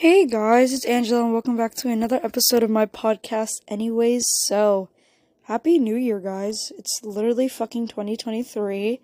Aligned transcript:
Hey 0.00 0.26
guys, 0.26 0.74
it's 0.74 0.84
Angela 0.84 1.24
and 1.24 1.32
welcome 1.32 1.56
back 1.56 1.74
to 1.76 1.88
another 1.88 2.20
episode 2.22 2.62
of 2.62 2.68
my 2.68 2.84
podcast 2.84 3.62
anyways. 3.66 4.26
So, 4.28 4.90
happy 5.44 5.78
new 5.78 5.96
year 5.96 6.20
guys. 6.20 6.70
It's 6.76 7.00
literally 7.02 7.48
fucking 7.48 7.88
2023. 7.88 9.00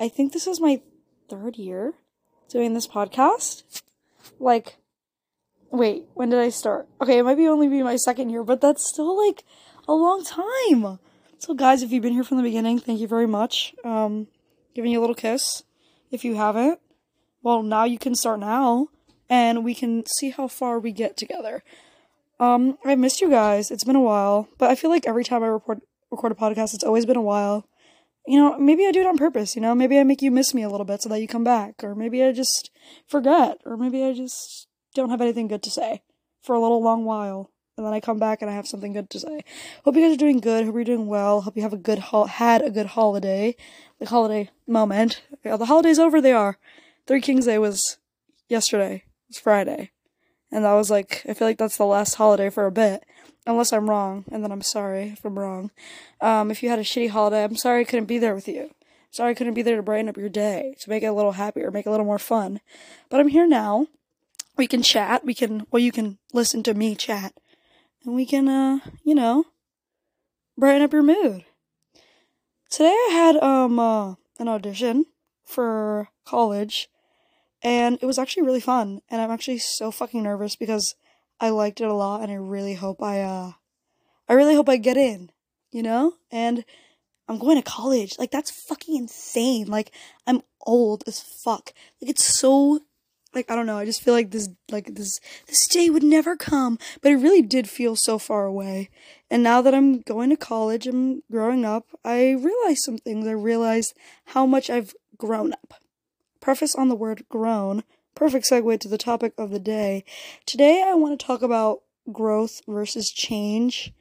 I 0.00 0.08
think 0.08 0.32
this 0.32 0.48
is 0.48 0.60
my 0.60 0.80
third 1.28 1.58
year 1.58 1.94
doing 2.48 2.74
this 2.74 2.88
podcast. 2.88 3.62
Like 4.40 4.78
wait, 5.70 6.06
when 6.14 6.30
did 6.30 6.40
I 6.40 6.48
start? 6.48 6.88
Okay, 7.00 7.18
it 7.18 7.22
might 7.22 7.36
be 7.36 7.46
only 7.46 7.68
be 7.68 7.84
my 7.84 7.94
second 7.94 8.30
year, 8.30 8.42
but 8.42 8.60
that's 8.60 8.88
still 8.88 9.16
like 9.24 9.44
a 9.86 9.92
long 9.92 10.24
time. 10.24 10.98
So 11.38 11.54
guys, 11.54 11.84
if 11.84 11.92
you've 11.92 12.02
been 12.02 12.14
here 12.14 12.24
from 12.24 12.38
the 12.38 12.42
beginning, 12.42 12.80
thank 12.80 12.98
you 12.98 13.06
very 13.06 13.28
much. 13.28 13.76
Um 13.84 14.26
giving 14.74 14.90
you 14.90 14.98
a 14.98 15.02
little 15.02 15.14
kiss 15.14 15.62
if 16.10 16.24
you 16.24 16.34
haven't. 16.34 16.80
Well, 17.44 17.62
now 17.62 17.84
you 17.84 17.96
can 17.96 18.16
start 18.16 18.40
now 18.40 18.88
and 19.32 19.64
we 19.64 19.74
can 19.74 20.04
see 20.04 20.28
how 20.28 20.46
far 20.46 20.78
we 20.78 20.92
get 20.92 21.16
together. 21.16 21.62
Um, 22.38 22.76
I 22.84 22.94
missed 22.96 23.22
you 23.22 23.30
guys. 23.30 23.70
It's 23.70 23.82
been 23.82 23.96
a 23.96 24.00
while, 24.02 24.46
but 24.58 24.70
I 24.70 24.74
feel 24.74 24.90
like 24.90 25.06
every 25.06 25.24
time 25.24 25.42
I 25.42 25.46
report, 25.46 25.80
record 26.10 26.32
a 26.32 26.34
podcast, 26.34 26.74
it's 26.74 26.84
always 26.84 27.06
been 27.06 27.16
a 27.16 27.22
while. 27.22 27.66
You 28.26 28.38
know, 28.38 28.58
maybe 28.58 28.86
I 28.86 28.92
do 28.92 29.00
it 29.00 29.06
on 29.06 29.16
purpose, 29.16 29.56
you 29.56 29.62
know? 29.62 29.74
Maybe 29.74 29.98
I 29.98 30.04
make 30.04 30.20
you 30.20 30.30
miss 30.30 30.52
me 30.52 30.62
a 30.62 30.68
little 30.68 30.84
bit 30.84 31.00
so 31.00 31.08
that 31.08 31.18
you 31.18 31.26
come 31.26 31.44
back, 31.44 31.82
or 31.82 31.94
maybe 31.94 32.22
I 32.22 32.32
just 32.32 32.70
forget, 33.06 33.56
or 33.64 33.78
maybe 33.78 34.04
I 34.04 34.12
just 34.12 34.68
don't 34.94 35.08
have 35.08 35.22
anything 35.22 35.48
good 35.48 35.62
to 35.62 35.70
say 35.70 36.02
for 36.42 36.54
a 36.54 36.60
little 36.60 36.82
long 36.82 37.06
while. 37.06 37.50
And 37.78 37.86
then 37.86 37.94
I 37.94 38.00
come 38.00 38.18
back 38.18 38.42
and 38.42 38.50
I 38.50 38.54
have 38.54 38.68
something 38.68 38.92
good 38.92 39.08
to 39.08 39.18
say. 39.18 39.44
Hope 39.82 39.96
you 39.96 40.02
guys 40.02 40.12
are 40.12 40.18
doing 40.18 40.40
good. 40.40 40.66
Hope 40.66 40.74
you're 40.74 40.84
doing 40.84 41.06
well. 41.06 41.40
Hope 41.40 41.56
you 41.56 41.62
have 41.62 41.72
a 41.72 41.78
good 41.78 42.00
had 42.00 42.60
a 42.60 42.70
good 42.70 42.86
holiday, 42.86 43.56
like 43.98 44.10
holiday 44.10 44.50
moment. 44.66 45.22
Yeah, 45.42 45.56
the 45.56 45.66
holiday's 45.66 45.98
over. 45.98 46.20
They 46.20 46.32
are. 46.32 46.58
Three 47.06 47.22
Kings 47.22 47.46
Day 47.46 47.56
was 47.56 47.96
yesterday. 48.50 49.04
It's 49.32 49.40
Friday. 49.40 49.92
And 50.50 50.66
that 50.66 50.74
was 50.74 50.90
like, 50.90 51.22
I 51.26 51.32
feel 51.32 51.48
like 51.48 51.56
that's 51.56 51.78
the 51.78 51.86
last 51.86 52.16
holiday 52.16 52.50
for 52.50 52.66
a 52.66 52.70
bit. 52.70 53.02
Unless 53.46 53.72
I'm 53.72 53.88
wrong, 53.88 54.26
and 54.30 54.44
then 54.44 54.52
I'm 54.52 54.60
sorry 54.60 55.04
if 55.04 55.24
I'm 55.24 55.38
wrong. 55.38 55.70
Um, 56.20 56.50
if 56.50 56.62
you 56.62 56.68
had 56.68 56.78
a 56.78 56.82
shitty 56.82 57.08
holiday, 57.08 57.42
I'm 57.42 57.56
sorry 57.56 57.80
I 57.80 57.84
couldn't 57.84 58.04
be 58.04 58.18
there 58.18 58.34
with 58.34 58.46
you. 58.46 58.74
Sorry 59.10 59.30
I 59.30 59.34
couldn't 59.34 59.54
be 59.54 59.62
there 59.62 59.76
to 59.76 59.82
brighten 59.82 60.10
up 60.10 60.18
your 60.18 60.28
day, 60.28 60.74
to 60.80 60.90
make 60.90 61.02
it 61.02 61.06
a 61.06 61.14
little 61.14 61.32
happier, 61.32 61.70
make 61.70 61.86
it 61.86 61.88
a 61.88 61.92
little 61.92 62.04
more 62.04 62.18
fun. 62.18 62.60
But 63.08 63.20
I'm 63.20 63.28
here 63.28 63.46
now. 63.46 63.86
We 64.58 64.66
can 64.66 64.82
chat. 64.82 65.24
We 65.24 65.32
can, 65.32 65.66
well, 65.70 65.80
you 65.80 65.92
can 65.92 66.18
listen 66.34 66.62
to 66.64 66.74
me 66.74 66.94
chat. 66.94 67.32
And 68.04 68.14
we 68.14 68.26
can, 68.26 68.50
uh, 68.50 68.80
you 69.02 69.14
know, 69.14 69.46
brighten 70.58 70.82
up 70.82 70.92
your 70.92 71.02
mood. 71.02 71.46
Today 72.68 72.94
I 73.08 73.10
had, 73.14 73.36
um, 73.42 73.78
uh, 73.78 74.16
an 74.38 74.48
audition 74.48 75.06
for 75.42 76.10
college 76.26 76.90
and 77.62 77.98
it 78.00 78.06
was 78.06 78.18
actually 78.18 78.42
really 78.42 78.60
fun 78.60 79.00
and 79.08 79.20
i'm 79.20 79.30
actually 79.30 79.58
so 79.58 79.90
fucking 79.90 80.22
nervous 80.22 80.56
because 80.56 80.94
i 81.40 81.48
liked 81.48 81.80
it 81.80 81.88
a 81.88 81.94
lot 81.94 82.22
and 82.22 82.30
i 82.30 82.34
really 82.34 82.74
hope 82.74 83.02
i 83.02 83.20
uh 83.20 83.52
i 84.28 84.32
really 84.32 84.54
hope 84.54 84.68
i 84.68 84.76
get 84.76 84.96
in 84.96 85.30
you 85.72 85.82
know? 85.82 86.14
And 86.30 86.64
i'm 87.28 87.38
going 87.38 87.56
to 87.56 87.68
college. 87.68 88.12
Like 88.18 88.30
that's 88.30 88.50
fucking 88.68 88.94
insane. 88.94 89.66
Like 89.66 89.90
i'm 90.26 90.42
old 90.66 91.02
as 91.06 91.20
fuck. 91.20 91.72
Like 92.00 92.10
it's 92.10 92.38
so 92.38 92.80
like 93.34 93.50
i 93.50 93.56
don't 93.56 93.66
know. 93.66 93.78
I 93.78 93.86
just 93.86 94.02
feel 94.02 94.14
like 94.14 94.30
this 94.30 94.48
like 94.70 94.94
this 94.94 95.18
this 95.46 95.66
day 95.66 95.90
would 95.90 96.04
never 96.04 96.36
come. 96.36 96.78
But 97.00 97.12
it 97.12 97.16
really 97.16 97.42
did 97.42 97.68
feel 97.68 97.96
so 97.96 98.18
far 98.18 98.44
away. 98.44 98.90
And 99.30 99.42
now 99.42 99.62
that 99.62 99.74
i'm 99.74 100.00
going 100.00 100.30
to 100.30 100.36
college 100.36 100.86
i'm 100.86 101.22
growing 101.30 101.64
up 101.64 101.86
i 102.04 102.32
realize 102.32 102.84
some 102.84 102.98
things. 102.98 103.26
I 103.26 103.32
realize 103.32 103.94
how 104.26 104.46
much 104.46 104.68
i've 104.70 104.94
grown 105.16 105.52
up 105.52 105.74
Preface 106.42 106.74
on 106.74 106.88
the 106.88 106.96
word 106.96 107.24
grown. 107.30 107.84
Perfect 108.16 108.50
segue 108.50 108.78
to 108.80 108.88
the 108.88 108.98
topic 108.98 109.32
of 109.38 109.50
the 109.50 109.60
day. 109.60 110.04
Today 110.44 110.84
I 110.84 110.94
want 110.94 111.18
to 111.18 111.26
talk 111.26 111.40
about 111.40 111.82
growth 112.12 112.60
versus 112.66 113.10
change. 113.10 113.94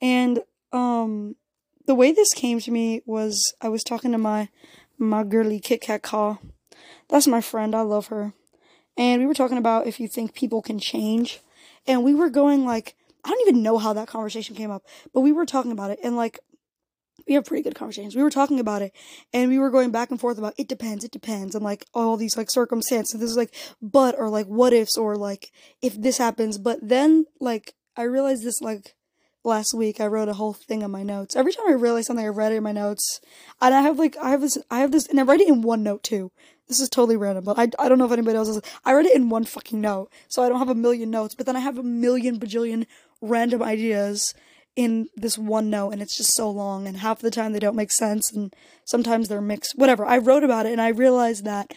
And 0.00 0.40
um 0.72 1.36
the 1.86 1.94
way 1.94 2.10
this 2.10 2.32
came 2.32 2.60
to 2.60 2.70
me 2.70 3.02
was 3.04 3.54
I 3.60 3.68
was 3.68 3.84
talking 3.84 4.10
to 4.12 4.18
my 4.18 4.48
my 4.98 5.22
girly 5.22 5.60
Kit 5.60 5.82
Kat 5.82 6.02
call. 6.02 6.40
That's 7.08 7.26
my 7.26 7.42
friend. 7.42 7.74
I 7.74 7.82
love 7.82 8.06
her. 8.06 8.32
And 8.96 9.20
we 9.20 9.26
were 9.26 9.34
talking 9.34 9.58
about 9.58 9.86
if 9.86 10.00
you 10.00 10.08
think 10.08 10.34
people 10.34 10.62
can 10.62 10.78
change. 10.78 11.40
And 11.86 12.02
we 12.02 12.14
were 12.14 12.30
going 12.30 12.64
like 12.64 12.96
I 13.22 13.28
don't 13.28 13.46
even 13.46 13.62
know 13.62 13.76
how 13.76 13.92
that 13.92 14.08
conversation 14.08 14.56
came 14.56 14.70
up, 14.70 14.82
but 15.12 15.20
we 15.20 15.30
were 15.30 15.44
talking 15.44 15.72
about 15.72 15.90
it 15.90 16.00
and 16.02 16.16
like 16.16 16.40
we 17.26 17.34
have 17.34 17.44
pretty 17.44 17.62
good 17.62 17.74
conversations. 17.74 18.16
We 18.16 18.22
were 18.22 18.30
talking 18.30 18.60
about 18.60 18.82
it 18.82 18.92
and 19.32 19.50
we 19.50 19.58
were 19.58 19.70
going 19.70 19.90
back 19.90 20.10
and 20.10 20.20
forth 20.20 20.38
about 20.38 20.54
it 20.58 20.68
depends, 20.68 21.04
it 21.04 21.10
depends, 21.10 21.54
and 21.54 21.64
like 21.64 21.86
all 21.94 22.16
these 22.16 22.36
like 22.36 22.50
circumstances. 22.50 23.20
This 23.20 23.30
is 23.30 23.36
like 23.36 23.54
but 23.80 24.18
or 24.18 24.28
like 24.28 24.46
what 24.46 24.72
ifs 24.72 24.96
or 24.96 25.16
like 25.16 25.52
if 25.80 26.00
this 26.00 26.18
happens. 26.18 26.58
But 26.58 26.78
then 26.82 27.26
like 27.40 27.74
I 27.96 28.02
realized 28.02 28.44
this 28.44 28.60
like 28.60 28.94
last 29.44 29.74
week 29.74 30.00
I 30.00 30.06
wrote 30.06 30.28
a 30.28 30.34
whole 30.34 30.52
thing 30.52 30.82
on 30.82 30.90
my 30.90 31.02
notes. 31.02 31.36
Every 31.36 31.52
time 31.52 31.68
I 31.68 31.72
realize 31.72 32.06
something 32.06 32.24
I 32.24 32.28
read 32.28 32.52
it 32.52 32.56
in 32.56 32.62
my 32.62 32.72
notes. 32.72 33.20
And 33.60 33.74
I 33.74 33.82
have 33.82 33.98
like 33.98 34.16
I 34.16 34.30
have 34.30 34.40
this 34.40 34.58
I 34.70 34.80
have 34.80 34.92
this 34.92 35.06
and 35.06 35.18
I 35.20 35.22
write 35.24 35.40
it 35.40 35.48
in 35.48 35.62
one 35.62 35.82
note 35.82 36.02
too. 36.02 36.32
This 36.68 36.80
is 36.80 36.88
totally 36.88 37.16
random, 37.16 37.44
but 37.44 37.58
I, 37.58 37.68
I 37.78 37.88
don't 37.88 37.98
know 37.98 38.06
if 38.06 38.12
anybody 38.12 38.36
else 38.38 38.48
does. 38.48 38.62
I 38.84 38.94
read 38.94 39.04
it 39.04 39.14
in 39.14 39.28
one 39.28 39.44
fucking 39.44 39.80
note. 39.80 40.10
So 40.28 40.42
I 40.42 40.48
don't 40.48 40.60
have 40.60 40.70
a 40.70 40.74
million 40.74 41.10
notes, 41.10 41.34
but 41.34 41.44
then 41.44 41.56
I 41.56 41.60
have 41.60 41.76
a 41.76 41.82
million 41.82 42.38
bajillion 42.38 42.86
random 43.20 43.62
ideas 43.62 44.32
in 44.74 45.08
this 45.14 45.36
one 45.36 45.68
note 45.68 45.90
and 45.90 46.00
it's 46.00 46.16
just 46.16 46.34
so 46.34 46.50
long 46.50 46.86
and 46.86 46.98
half 46.98 47.20
the 47.20 47.30
time 47.30 47.52
they 47.52 47.58
don't 47.58 47.76
make 47.76 47.92
sense 47.92 48.32
and 48.32 48.54
sometimes 48.84 49.28
they're 49.28 49.40
mixed 49.40 49.76
whatever. 49.76 50.04
I 50.06 50.18
wrote 50.18 50.44
about 50.44 50.66
it 50.66 50.72
and 50.72 50.80
i 50.80 50.88
realized 50.88 51.44
that 51.44 51.72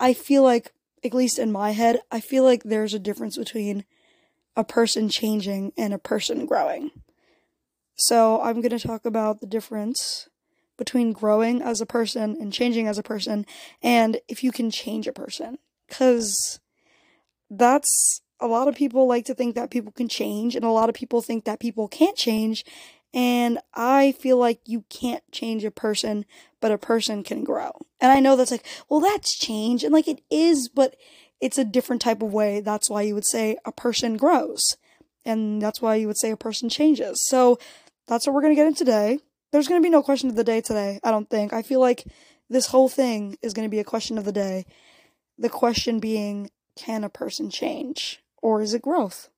i 0.00 0.12
feel 0.12 0.42
like 0.42 0.72
at 1.04 1.14
least 1.14 1.38
in 1.38 1.52
my 1.52 1.70
head 1.70 2.00
i 2.10 2.20
feel 2.20 2.44
like 2.44 2.64
there's 2.64 2.94
a 2.94 2.98
difference 2.98 3.36
between 3.36 3.84
a 4.56 4.64
person 4.64 5.08
changing 5.08 5.72
and 5.78 5.94
a 5.94 5.98
person 5.98 6.46
growing. 6.46 6.90
So 7.94 8.40
i'm 8.42 8.60
going 8.60 8.76
to 8.76 8.86
talk 8.86 9.06
about 9.06 9.40
the 9.40 9.46
difference 9.46 10.28
between 10.76 11.12
growing 11.12 11.62
as 11.62 11.80
a 11.80 11.86
person 11.86 12.36
and 12.40 12.52
changing 12.52 12.88
as 12.88 12.98
a 12.98 13.04
person 13.04 13.46
and 13.82 14.18
if 14.26 14.42
you 14.42 14.50
can 14.50 14.70
change 14.70 15.06
a 15.06 15.12
person 15.12 15.58
cuz 15.88 16.58
that's 17.48 18.22
a 18.42 18.46
lot 18.46 18.68
of 18.68 18.74
people 18.74 19.06
like 19.06 19.24
to 19.26 19.34
think 19.34 19.54
that 19.54 19.70
people 19.70 19.92
can 19.92 20.08
change, 20.08 20.56
and 20.56 20.64
a 20.64 20.70
lot 20.70 20.88
of 20.88 20.94
people 20.94 21.22
think 21.22 21.44
that 21.44 21.60
people 21.60 21.88
can't 21.88 22.16
change. 22.16 22.64
And 23.14 23.58
I 23.74 24.12
feel 24.12 24.38
like 24.38 24.60
you 24.66 24.84
can't 24.88 25.22
change 25.30 25.64
a 25.64 25.70
person, 25.70 26.24
but 26.60 26.72
a 26.72 26.78
person 26.78 27.22
can 27.22 27.44
grow. 27.44 27.72
And 28.00 28.10
I 28.10 28.20
know 28.20 28.36
that's 28.36 28.50
like, 28.50 28.66
well, 28.88 29.00
that's 29.00 29.36
change. 29.36 29.84
And 29.84 29.92
like 29.92 30.08
it 30.08 30.22
is, 30.30 30.68
but 30.68 30.96
it's 31.40 31.58
a 31.58 31.64
different 31.64 32.00
type 32.00 32.22
of 32.22 32.32
way. 32.32 32.60
That's 32.60 32.88
why 32.88 33.02
you 33.02 33.14
would 33.14 33.26
say 33.26 33.58
a 33.66 33.72
person 33.72 34.16
grows. 34.16 34.76
And 35.26 35.60
that's 35.60 35.82
why 35.82 35.96
you 35.96 36.06
would 36.06 36.18
say 36.18 36.30
a 36.30 36.36
person 36.36 36.70
changes. 36.70 37.22
So 37.26 37.58
that's 38.06 38.26
what 38.26 38.34
we're 38.34 38.40
going 38.40 38.52
to 38.52 38.60
get 38.60 38.66
in 38.66 38.74
today. 38.74 39.18
There's 39.52 39.68
going 39.68 39.80
to 39.80 39.86
be 39.86 39.90
no 39.90 40.02
question 40.02 40.30
of 40.30 40.36
the 40.36 40.44
day 40.44 40.62
today, 40.62 40.98
I 41.04 41.10
don't 41.10 41.28
think. 41.28 41.52
I 41.52 41.60
feel 41.60 41.80
like 41.80 42.06
this 42.48 42.68
whole 42.68 42.88
thing 42.88 43.36
is 43.42 43.52
going 43.52 43.66
to 43.66 43.70
be 43.70 43.78
a 43.78 43.84
question 43.84 44.16
of 44.16 44.24
the 44.24 44.32
day. 44.32 44.64
The 45.36 45.50
question 45.50 46.00
being, 46.00 46.50
can 46.76 47.04
a 47.04 47.10
person 47.10 47.50
change? 47.50 48.21
Or 48.42 48.60
is 48.60 48.74
it 48.74 48.82
growth? 48.82 49.30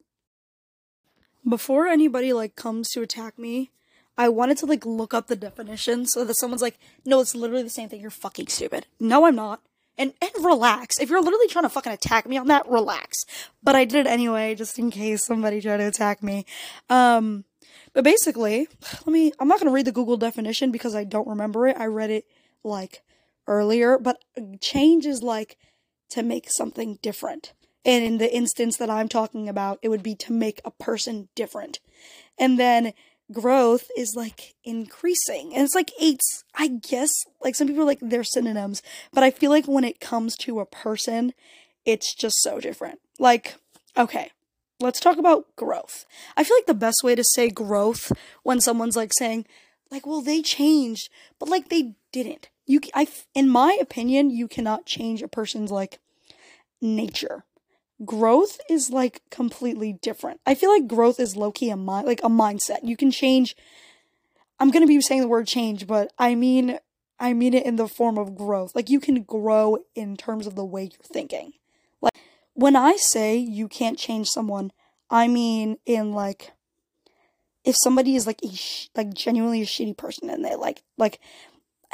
Before 1.48 1.86
anybody 1.86 2.32
like 2.32 2.56
comes 2.56 2.90
to 2.90 3.02
attack 3.02 3.38
me, 3.38 3.70
I 4.16 4.28
wanted 4.28 4.56
to 4.58 4.66
like 4.66 4.86
look 4.86 5.12
up 5.12 5.26
the 5.26 5.36
definition 5.36 6.06
so 6.06 6.24
that 6.24 6.34
someone's 6.34 6.62
like, 6.62 6.78
no, 7.04 7.20
it's 7.20 7.34
literally 7.34 7.62
the 7.62 7.70
same 7.70 7.88
thing. 7.88 8.00
You're 8.00 8.10
fucking 8.10 8.48
stupid. 8.48 8.86
No, 8.98 9.26
I'm 9.26 9.36
not. 9.36 9.60
And 9.96 10.14
and 10.20 10.44
relax. 10.44 10.98
If 10.98 11.10
you're 11.10 11.22
literally 11.22 11.48
trying 11.48 11.64
to 11.64 11.68
fucking 11.68 11.92
attack 11.92 12.26
me 12.26 12.36
on 12.36 12.48
that, 12.48 12.68
relax. 12.68 13.24
But 13.62 13.76
I 13.76 13.84
did 13.84 14.06
it 14.06 14.10
anyway, 14.10 14.54
just 14.54 14.78
in 14.78 14.90
case 14.90 15.24
somebody 15.24 15.60
tried 15.60 15.76
to 15.76 15.86
attack 15.86 16.22
me. 16.22 16.46
Um, 16.88 17.44
but 17.92 18.02
basically, 18.02 18.66
let 19.06 19.12
me. 19.12 19.32
I'm 19.38 19.46
not 19.46 19.60
gonna 19.60 19.70
read 19.70 19.86
the 19.86 19.92
Google 19.92 20.16
definition 20.16 20.72
because 20.72 20.94
I 20.94 21.04
don't 21.04 21.28
remember 21.28 21.68
it. 21.68 21.76
I 21.78 21.86
read 21.86 22.10
it 22.10 22.26
like 22.64 23.02
earlier. 23.46 23.98
But 23.98 24.24
change 24.60 25.06
is 25.06 25.22
like 25.22 25.58
to 26.10 26.22
make 26.22 26.46
something 26.50 26.98
different. 27.00 27.52
And 27.84 28.04
in 28.04 28.18
the 28.18 28.34
instance 28.34 28.76
that 28.78 28.90
I'm 28.90 29.08
talking 29.08 29.48
about, 29.48 29.78
it 29.82 29.88
would 29.88 30.02
be 30.02 30.14
to 30.16 30.32
make 30.32 30.60
a 30.64 30.70
person 30.70 31.28
different. 31.34 31.80
And 32.38 32.58
then 32.58 32.94
growth 33.32 33.88
is 33.96 34.14
like 34.14 34.54
increasing. 34.64 35.54
And 35.54 35.62
it's 35.62 35.74
like 35.74 35.90
it's 36.00 36.44
I 36.54 36.68
guess 36.68 37.10
like 37.42 37.54
some 37.54 37.68
people 37.68 37.82
are 37.82 37.86
like 37.86 38.00
they're 38.00 38.24
synonyms, 38.24 38.82
but 39.12 39.24
I 39.24 39.30
feel 39.30 39.50
like 39.50 39.66
when 39.66 39.84
it 39.84 40.00
comes 40.00 40.36
to 40.38 40.60
a 40.60 40.66
person, 40.66 41.32
it's 41.84 42.14
just 42.14 42.40
so 42.42 42.60
different. 42.60 43.00
Like, 43.18 43.56
okay, 43.96 44.30
let's 44.80 45.00
talk 45.00 45.18
about 45.18 45.54
growth. 45.56 46.06
I 46.36 46.44
feel 46.44 46.56
like 46.56 46.66
the 46.66 46.74
best 46.74 47.02
way 47.04 47.14
to 47.14 47.24
say 47.24 47.50
growth 47.50 48.12
when 48.42 48.60
someone's 48.60 48.96
like 48.96 49.12
saying 49.16 49.46
like, 49.90 50.06
well, 50.06 50.22
they 50.22 50.42
changed, 50.42 51.08
but 51.38 51.48
like 51.48 51.68
they 51.68 51.94
didn't. 52.12 52.48
You 52.66 52.80
I 52.94 53.06
in 53.34 53.48
my 53.48 53.76
opinion, 53.80 54.30
you 54.30 54.48
cannot 54.48 54.86
change 54.86 55.22
a 55.22 55.28
person's 55.28 55.70
like 55.70 55.98
nature 56.80 57.44
growth 58.04 58.60
is 58.68 58.90
like 58.90 59.22
completely 59.30 59.92
different. 59.92 60.40
I 60.46 60.54
feel 60.54 60.70
like 60.70 60.86
growth 60.86 61.20
is 61.20 61.36
low 61.36 61.52
key 61.52 61.70
a 61.70 61.76
mind 61.76 62.06
like 62.06 62.20
a 62.22 62.28
mindset. 62.28 62.80
You 62.82 62.96
can 62.96 63.10
change 63.10 63.56
I'm 64.60 64.70
to 64.70 64.86
be 64.86 65.00
saying 65.00 65.20
the 65.20 65.28
word 65.28 65.46
change, 65.46 65.86
but 65.86 66.12
I 66.18 66.34
mean 66.34 66.78
I 67.18 67.32
mean 67.32 67.54
it 67.54 67.66
in 67.66 67.76
the 67.76 67.88
form 67.88 68.18
of 68.18 68.36
growth. 68.36 68.74
Like 68.74 68.90
you 68.90 69.00
can 69.00 69.22
grow 69.22 69.78
in 69.94 70.16
terms 70.16 70.46
of 70.46 70.54
the 70.54 70.64
way 70.64 70.84
you're 70.84 71.12
thinking. 71.12 71.52
Like 72.00 72.14
when 72.54 72.76
I 72.76 72.96
say 72.96 73.36
you 73.36 73.68
can't 73.68 73.98
change 73.98 74.28
someone, 74.28 74.72
I 75.10 75.28
mean 75.28 75.78
in 75.86 76.12
like 76.12 76.52
if 77.64 77.76
somebody 77.76 78.14
is 78.14 78.26
like 78.26 78.40
a 78.42 78.54
sh- 78.54 78.88
like 78.94 79.14
genuinely 79.14 79.62
a 79.62 79.66
shitty 79.66 79.96
person 79.96 80.30
and 80.30 80.44
they 80.44 80.54
like 80.54 80.82
like 80.98 81.20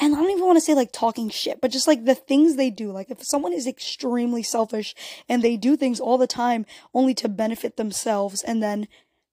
and 0.01 0.15
I 0.15 0.19
don't 0.19 0.31
even 0.31 0.47
want 0.47 0.57
to 0.57 0.63
say 0.63 0.75
like 0.75 0.93
talking 0.93 1.29
shit, 1.29 1.61
but 1.61 1.71
just 1.71 1.87
like 1.87 2.05
the 2.05 2.15
things 2.15 2.57
they 2.57 2.71
do. 2.71 2.91
Like 2.91 3.11
if 3.11 3.19
someone 3.23 3.53
is 3.53 3.67
extremely 3.67 4.43
selfish 4.43 4.95
and 5.29 5.43
they 5.43 5.57
do 5.57 5.77
things 5.77 6.01
all 6.01 6.17
the 6.17 6.27
time 6.27 6.65
only 6.95 7.15
to 7.15 7.29
benefit 7.29 7.77
themselves 7.77 8.43
and 8.43 8.63
then 8.63 8.89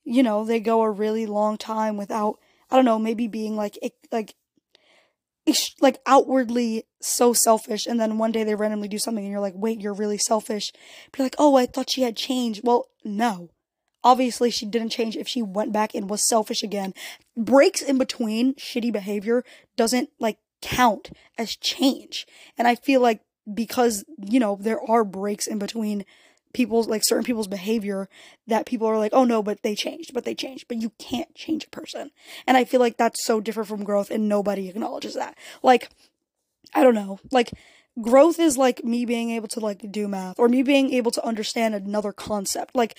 you 0.09 0.23
know, 0.23 0.45
they 0.45 0.61
go 0.61 0.81
a 0.83 0.89
really 0.89 1.25
long 1.25 1.57
time 1.57 1.97
without 1.97 2.39
I 2.69 2.75
don't 2.75 2.85
know, 2.85 2.99
maybe 2.99 3.27
being 3.27 3.55
like 3.55 3.77
like 4.11 4.35
like 5.79 5.99
outwardly 6.05 6.83
so 7.01 7.31
selfish 7.31 7.85
and 7.85 7.99
then 7.99 8.17
one 8.17 8.33
day 8.33 8.43
they 8.43 8.55
randomly 8.55 8.89
do 8.89 8.99
something 8.99 9.23
and 9.23 9.31
you're 9.31 9.41
like, 9.41 9.53
"Wait, 9.55 9.79
you're 9.79 9.93
really 9.93 10.17
selfish." 10.17 10.73
Be 11.15 11.23
like, 11.23 11.35
"Oh, 11.37 11.55
I 11.55 11.65
thought 11.65 11.89
she 11.89 12.01
had 12.01 12.17
changed." 12.17 12.61
Well, 12.63 12.89
no. 13.05 13.49
Obviously, 14.03 14.51
she 14.51 14.65
didn't 14.65 14.89
change 14.89 15.15
if 15.15 15.27
she 15.27 15.41
went 15.41 15.71
back 15.73 15.95
and 15.95 16.09
was 16.09 16.27
selfish 16.27 16.63
again. 16.63 16.93
Breaks 17.35 17.81
in 17.81 17.97
between 17.97 18.55
shitty 18.55 18.91
behavior 18.91 19.43
doesn't 19.75 20.09
like 20.19 20.37
count 20.61 21.11
as 21.37 21.55
change. 21.55 22.27
And 22.57 22.67
I 22.67 22.75
feel 22.75 23.01
like 23.01 23.21
because, 23.53 24.03
you 24.17 24.39
know, 24.39 24.57
there 24.59 24.81
are 24.81 25.03
breaks 25.03 25.47
in 25.47 25.59
between 25.59 26.05
people's 26.53 26.87
like 26.87 27.03
certain 27.05 27.23
people's 27.23 27.47
behavior 27.47 28.09
that 28.47 28.65
people 28.65 28.87
are 28.87 28.97
like, 28.97 29.13
oh 29.13 29.23
no, 29.23 29.43
but 29.43 29.61
they 29.63 29.75
changed, 29.75 30.13
but 30.13 30.25
they 30.25 30.35
changed. 30.35 30.67
But 30.67 30.77
you 30.77 30.91
can't 30.97 31.33
change 31.35 31.65
a 31.65 31.69
person. 31.69 32.11
And 32.45 32.57
I 32.57 32.65
feel 32.65 32.79
like 32.79 32.97
that's 32.97 33.23
so 33.23 33.39
different 33.39 33.69
from 33.69 33.83
growth 33.83 34.09
and 34.09 34.27
nobody 34.27 34.67
acknowledges 34.69 35.13
that. 35.13 35.37
Like, 35.61 35.89
I 36.73 36.83
don't 36.83 36.95
know. 36.95 37.19
Like 37.31 37.51
growth 38.01 38.39
is 38.39 38.57
like 38.57 38.83
me 38.83 39.05
being 39.05 39.31
able 39.31 39.47
to 39.49 39.59
like 39.59 39.91
do 39.91 40.07
math 40.07 40.39
or 40.39 40.47
me 40.47 40.63
being 40.63 40.93
able 40.93 41.11
to 41.11 41.25
understand 41.25 41.75
another 41.75 42.11
concept. 42.11 42.75
Like 42.75 42.97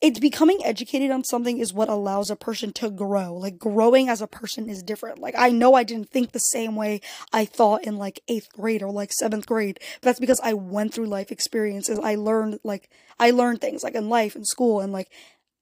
it's 0.00 0.18
becoming 0.18 0.64
educated 0.64 1.10
on 1.10 1.24
something 1.24 1.58
is 1.58 1.74
what 1.74 1.90
allows 1.90 2.30
a 2.30 2.36
person 2.36 2.72
to 2.72 2.90
grow. 2.90 3.34
Like 3.34 3.58
growing 3.58 4.08
as 4.08 4.22
a 4.22 4.26
person 4.26 4.68
is 4.68 4.82
different. 4.82 5.18
Like 5.18 5.34
I 5.36 5.50
know 5.50 5.74
I 5.74 5.82
didn't 5.82 6.10
think 6.10 6.32
the 6.32 6.38
same 6.38 6.74
way 6.74 7.00
I 7.32 7.44
thought 7.44 7.84
in 7.84 7.98
like 7.98 8.20
eighth 8.28 8.50
grade 8.52 8.82
or 8.82 8.90
like 8.90 9.12
seventh 9.12 9.46
grade, 9.46 9.78
but 10.00 10.08
that's 10.08 10.20
because 10.20 10.40
I 10.42 10.54
went 10.54 10.94
through 10.94 11.06
life 11.06 11.30
experiences. 11.30 11.98
I 11.98 12.14
learned 12.14 12.60
like 12.64 12.88
I 13.18 13.30
learned 13.30 13.60
things 13.60 13.82
like 13.82 13.94
in 13.94 14.08
life 14.08 14.34
and 14.34 14.46
school 14.46 14.80
and 14.80 14.92
like 14.92 15.10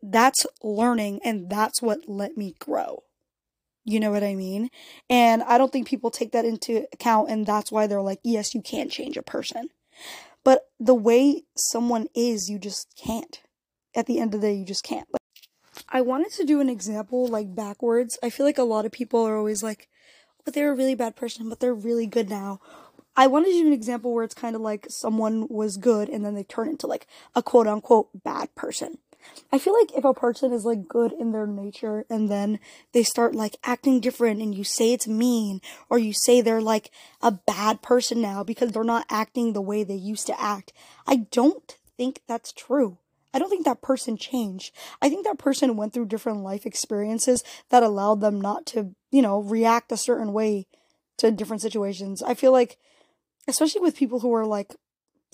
that's 0.00 0.46
learning 0.62 1.20
and 1.24 1.50
that's 1.50 1.82
what 1.82 2.08
let 2.08 2.36
me 2.36 2.54
grow. 2.60 3.02
You 3.84 3.98
know 3.98 4.12
what 4.12 4.22
I 4.22 4.34
mean? 4.36 4.68
And 5.10 5.42
I 5.42 5.58
don't 5.58 5.72
think 5.72 5.88
people 5.88 6.10
take 6.10 6.32
that 6.32 6.44
into 6.44 6.86
account 6.92 7.30
and 7.30 7.44
that's 7.44 7.72
why 7.72 7.86
they're 7.86 8.02
like, 8.02 8.20
yes, 8.22 8.54
you 8.54 8.62
can 8.62 8.88
change 8.88 9.16
a 9.16 9.22
person. 9.22 9.70
But 10.44 10.66
the 10.78 10.94
way 10.94 11.42
someone 11.56 12.06
is, 12.14 12.48
you 12.48 12.58
just 12.58 12.94
can't 13.02 13.40
at 13.98 14.06
the 14.06 14.20
end 14.20 14.32
of 14.32 14.40
the 14.40 14.46
day, 14.46 14.54
you 14.54 14.64
just 14.64 14.84
can't. 14.84 15.08
Like, 15.12 15.84
I 15.88 16.00
wanted 16.02 16.30
to 16.32 16.44
do 16.44 16.60
an 16.60 16.68
example 16.68 17.26
like 17.26 17.54
backwards. 17.54 18.16
I 18.22 18.30
feel 18.30 18.46
like 18.46 18.56
a 18.56 18.62
lot 18.62 18.86
of 18.86 18.92
people 18.92 19.26
are 19.26 19.36
always 19.36 19.60
like, 19.62 19.88
but 20.44 20.54
they're 20.54 20.72
a 20.72 20.76
really 20.76 20.94
bad 20.94 21.16
person, 21.16 21.48
but 21.48 21.58
they're 21.58 21.74
really 21.74 22.06
good 22.06 22.30
now. 22.30 22.60
I 23.16 23.26
wanted 23.26 23.46
to 23.46 23.60
do 23.62 23.66
an 23.66 23.72
example 23.72 24.14
where 24.14 24.22
it's 24.22 24.34
kind 24.34 24.54
of 24.54 24.62
like 24.62 24.86
someone 24.88 25.48
was 25.48 25.76
good 25.76 26.08
and 26.08 26.24
then 26.24 26.34
they 26.34 26.44
turn 26.44 26.68
into 26.68 26.86
like 26.86 27.08
a 27.34 27.42
quote 27.42 27.66
unquote 27.66 28.10
bad 28.22 28.54
person. 28.54 28.98
I 29.50 29.58
feel 29.58 29.74
like 29.74 29.92
if 29.96 30.04
a 30.04 30.14
person 30.14 30.52
is 30.52 30.64
like 30.64 30.86
good 30.86 31.12
in 31.12 31.32
their 31.32 31.46
nature 31.46 32.04
and 32.08 32.30
then 32.30 32.60
they 32.92 33.02
start 33.02 33.34
like 33.34 33.56
acting 33.64 33.98
different 33.98 34.40
and 34.40 34.54
you 34.54 34.62
say 34.62 34.92
it's 34.92 35.08
mean 35.08 35.60
or 35.90 35.98
you 35.98 36.12
say 36.12 36.40
they're 36.40 36.60
like 36.60 36.92
a 37.20 37.32
bad 37.32 37.82
person 37.82 38.22
now 38.22 38.44
because 38.44 38.70
they're 38.70 38.84
not 38.84 39.06
acting 39.10 39.52
the 39.52 39.60
way 39.60 39.82
they 39.82 39.94
used 39.94 40.28
to 40.28 40.40
act, 40.40 40.72
I 41.04 41.26
don't 41.32 41.76
think 41.96 42.22
that's 42.28 42.52
true. 42.52 42.98
I 43.32 43.38
don't 43.38 43.50
think 43.50 43.64
that 43.64 43.82
person 43.82 44.16
changed. 44.16 44.74
I 45.02 45.08
think 45.08 45.24
that 45.24 45.38
person 45.38 45.76
went 45.76 45.92
through 45.92 46.06
different 46.06 46.40
life 46.40 46.64
experiences 46.64 47.44
that 47.70 47.82
allowed 47.82 48.20
them 48.20 48.40
not 48.40 48.66
to, 48.66 48.94
you 49.10 49.22
know, 49.22 49.40
react 49.40 49.92
a 49.92 49.96
certain 49.96 50.32
way 50.32 50.66
to 51.18 51.30
different 51.30 51.62
situations. 51.62 52.22
I 52.22 52.34
feel 52.34 52.52
like, 52.52 52.78
especially 53.46 53.82
with 53.82 53.96
people 53.96 54.20
who 54.20 54.32
are 54.34 54.46
like 54.46 54.74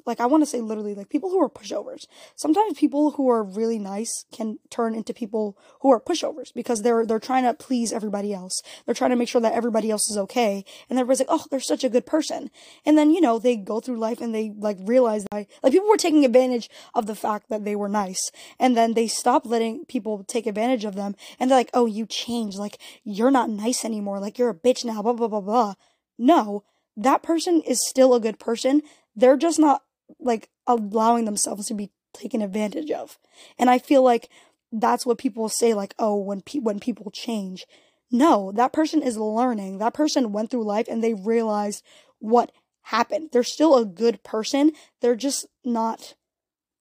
like 0.06 0.20
I 0.20 0.26
want 0.26 0.42
to 0.42 0.46
say 0.46 0.60
literally 0.60 0.94
like 0.94 1.08
people 1.08 1.30
who 1.30 1.42
are 1.42 1.48
pushovers. 1.48 2.06
Sometimes 2.36 2.78
people 2.78 3.12
who 3.12 3.28
are 3.30 3.42
really 3.42 3.78
nice 3.78 4.24
can 4.32 4.58
turn 4.70 4.94
into 4.94 5.14
people 5.14 5.56
who 5.80 5.90
are 5.90 6.00
pushovers 6.00 6.52
because 6.54 6.82
they're 6.82 7.06
they're 7.06 7.18
trying 7.18 7.44
to 7.44 7.54
please 7.54 7.92
everybody 7.92 8.32
else. 8.32 8.60
They're 8.84 8.94
trying 8.94 9.10
to 9.10 9.16
make 9.16 9.28
sure 9.28 9.40
that 9.40 9.54
everybody 9.54 9.90
else 9.90 10.10
is 10.10 10.18
okay, 10.18 10.64
and 10.90 10.98
everybody's 10.98 11.20
like, 11.20 11.28
"Oh, 11.30 11.46
they're 11.50 11.60
such 11.60 11.84
a 11.84 11.88
good 11.88 12.06
person." 12.06 12.50
And 12.84 12.98
then 12.98 13.10
you 13.10 13.20
know 13.20 13.38
they 13.38 13.56
go 13.56 13.80
through 13.80 13.98
life 13.98 14.20
and 14.20 14.34
they 14.34 14.52
like 14.56 14.78
realize 14.80 15.24
that 15.30 15.46
like 15.62 15.72
people 15.72 15.88
were 15.88 15.96
taking 15.96 16.24
advantage 16.24 16.68
of 16.94 17.06
the 17.06 17.14
fact 17.14 17.48
that 17.48 17.64
they 17.64 17.76
were 17.76 17.88
nice, 17.88 18.30
and 18.58 18.76
then 18.76 18.94
they 18.94 19.06
stop 19.06 19.46
letting 19.46 19.84
people 19.86 20.24
take 20.24 20.46
advantage 20.46 20.84
of 20.84 20.94
them, 20.94 21.14
and 21.38 21.50
they're 21.50 21.58
like, 21.58 21.70
"Oh, 21.72 21.86
you 21.86 22.06
changed. 22.06 22.58
Like 22.58 22.78
you're 23.04 23.30
not 23.30 23.50
nice 23.50 23.84
anymore. 23.84 24.20
Like 24.20 24.38
you're 24.38 24.50
a 24.50 24.54
bitch 24.54 24.84
now." 24.84 25.02
Blah 25.02 25.14
blah 25.14 25.28
blah 25.28 25.40
blah. 25.40 25.74
No, 26.18 26.64
that 26.96 27.22
person 27.22 27.60
is 27.62 27.86
still 27.86 28.14
a 28.14 28.20
good 28.20 28.38
person. 28.38 28.82
They're 29.16 29.36
just 29.36 29.58
not 29.58 29.83
like 30.18 30.50
allowing 30.66 31.24
themselves 31.24 31.66
to 31.66 31.74
be 31.74 31.90
taken 32.12 32.42
advantage 32.42 32.90
of. 32.90 33.18
And 33.58 33.68
I 33.68 33.78
feel 33.78 34.02
like 34.02 34.28
that's 34.72 35.06
what 35.06 35.18
people 35.18 35.48
say 35.48 35.74
like, 35.74 35.94
"Oh, 35.98 36.16
when 36.16 36.40
pe- 36.40 36.60
when 36.60 36.80
people 36.80 37.10
change." 37.10 37.66
No, 38.10 38.52
that 38.52 38.72
person 38.72 39.02
is 39.02 39.16
learning. 39.16 39.78
That 39.78 39.94
person 39.94 40.32
went 40.32 40.50
through 40.50 40.64
life 40.64 40.86
and 40.88 41.02
they 41.02 41.14
realized 41.14 41.82
what 42.18 42.52
happened. 42.82 43.30
They're 43.32 43.42
still 43.42 43.76
a 43.76 43.84
good 43.84 44.22
person. 44.22 44.72
They're 45.00 45.16
just 45.16 45.46
not 45.64 46.14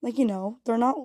like, 0.02 0.18
you 0.18 0.26
know, 0.26 0.58
they're 0.64 0.78
not 0.78 0.96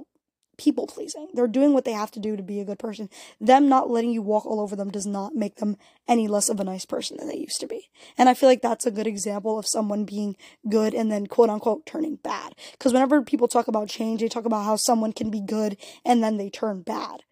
people 0.60 0.86
pleasing. 0.86 1.30
They're 1.34 1.48
doing 1.48 1.74
what 1.74 1.86
they 1.86 1.94
have 1.94 2.12
to 2.12 2.20
do 2.20 2.36
to 2.36 2.44
be 2.44 2.60
a 2.60 2.66
good 2.66 2.78
person. 2.78 3.10
Them 3.40 3.70
not 3.70 3.90
letting 3.90 4.12
you 4.12 4.22
walk 4.22 4.46
all 4.46 4.60
over 4.60 4.76
them 4.76 4.92
does 4.92 5.08
not 5.08 5.34
make 5.34 5.56
them 5.56 5.78
any 6.08 6.28
less 6.28 6.50
of 6.50 6.60
a 6.60 6.64
nice 6.64 6.86
person 6.86 7.18
than 7.18 7.30
they 7.30 7.38
used 7.38 7.62
to 7.62 7.68
be. 7.68 7.90
And 8.18 8.28
I 8.28 8.34
feel 8.34 8.50
like 8.50 8.62
that's 8.62 8.86
a 8.86 8.92
good 8.92 9.08
example 9.08 9.58
of 9.58 9.66
someone 9.66 10.04
being 10.04 10.36
good 10.70 10.94
and 10.94 11.12
then 11.12 11.26
quote 11.28 11.50
unquote 11.50 11.86
turning 11.86 12.18
bad. 12.18 12.54
Because 12.74 12.94
whenever 12.94 13.22
people 13.22 13.48
talk 13.48 13.68
about 13.68 13.88
change, 13.88 14.20
they 14.20 14.28
talk 14.28 14.46
about 14.46 14.66
how 14.66 14.76
someone 14.76 15.14
can 15.14 15.32
be 15.32 15.42
good 15.42 15.78
and 16.06 16.22
then 16.22 16.38
they 16.38 16.50
turn 16.50 16.82
bad. 16.82 17.24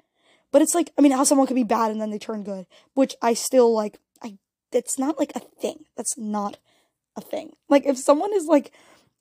But 0.51 0.61
it's 0.61 0.73
like, 0.73 0.91
I 0.97 1.01
mean, 1.01 1.11
how 1.11 1.25
someone 1.25 1.47
can 1.47 1.55
be 1.55 1.63
bad 1.63 1.91
and 1.91 1.99
then 1.99 2.09
they 2.09 2.17
turn 2.17 2.43
good, 2.43 2.65
which 2.93 3.15
I 3.21 3.33
still 3.33 3.73
like, 3.73 3.99
I, 4.23 4.37
it's 4.71 4.97
not 4.97 5.19
like 5.19 5.33
a 5.35 5.41
thing. 5.41 5.85
That's 5.97 6.17
not 6.17 6.57
a 7.17 7.21
thing. 7.21 7.51
Like, 7.67 7.85
if 7.85 7.97
someone 7.97 8.33
is 8.33 8.45
like, 8.45 8.71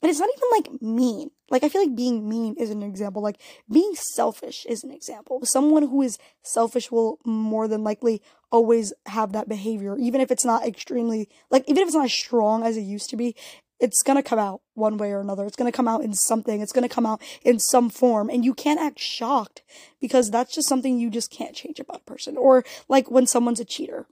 and 0.02 0.10
it's 0.10 0.20
not 0.20 0.28
even 0.36 0.48
like 0.52 0.82
mean. 0.82 1.30
Like 1.50 1.64
I 1.64 1.68
feel 1.68 1.82
like 1.82 1.96
being 1.96 2.28
mean 2.28 2.56
is 2.58 2.70
an 2.70 2.82
example. 2.82 3.22
Like 3.22 3.40
being 3.70 3.94
selfish 3.94 4.66
is 4.68 4.84
an 4.84 4.90
example. 4.90 5.40
Someone 5.44 5.84
who 5.84 6.02
is 6.02 6.18
selfish 6.42 6.90
will 6.90 7.18
more 7.24 7.66
than 7.66 7.82
likely 7.82 8.20
always 8.50 8.92
have 9.06 9.32
that 9.32 9.48
behavior, 9.48 9.96
even 9.98 10.20
if 10.20 10.30
it's 10.30 10.44
not 10.44 10.66
extremely 10.66 11.28
like 11.50 11.64
even 11.66 11.82
if 11.82 11.88
it's 11.88 11.96
not 11.96 12.06
as 12.06 12.12
strong 12.12 12.62
as 12.62 12.76
it 12.76 12.82
used 12.82 13.10
to 13.10 13.16
be. 13.16 13.34
It's 13.78 14.02
gonna 14.02 14.22
come 14.22 14.38
out 14.38 14.62
one 14.72 14.96
way 14.96 15.12
or 15.12 15.20
another. 15.20 15.44
It's 15.44 15.56
gonna 15.56 15.70
come 15.70 15.88
out 15.88 16.02
in 16.02 16.14
something. 16.14 16.62
It's 16.62 16.72
gonna 16.72 16.88
come 16.88 17.04
out 17.04 17.22
in 17.42 17.58
some 17.58 17.90
form, 17.90 18.30
and 18.30 18.42
you 18.42 18.54
can't 18.54 18.80
act 18.80 18.98
shocked 18.98 19.62
because 20.00 20.30
that's 20.30 20.54
just 20.54 20.68
something 20.68 20.98
you 20.98 21.10
just 21.10 21.30
can't 21.30 21.54
change 21.54 21.78
about 21.78 22.00
a 22.00 22.04
person. 22.04 22.38
Or 22.38 22.64
like 22.88 23.10
when 23.10 23.26
someone's 23.26 23.60
a 23.60 23.66
cheater, 23.66 24.06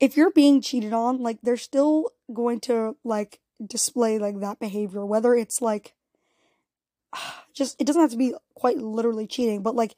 if 0.00 0.16
you're 0.16 0.32
being 0.32 0.62
cheated 0.62 0.94
on, 0.94 1.22
like 1.22 1.38
they're 1.42 1.58
still 1.58 2.10
going 2.32 2.58
to 2.60 2.96
like 3.04 3.38
display 3.64 4.18
like 4.18 4.40
that 4.40 4.58
behavior, 4.58 5.04
whether 5.04 5.34
it's 5.34 5.60
like 5.60 5.94
just 7.54 7.80
it 7.80 7.86
doesn't 7.86 8.02
have 8.02 8.10
to 8.10 8.16
be 8.16 8.34
quite 8.54 8.78
literally 8.78 9.26
cheating, 9.26 9.62
but 9.62 9.74
like 9.74 9.94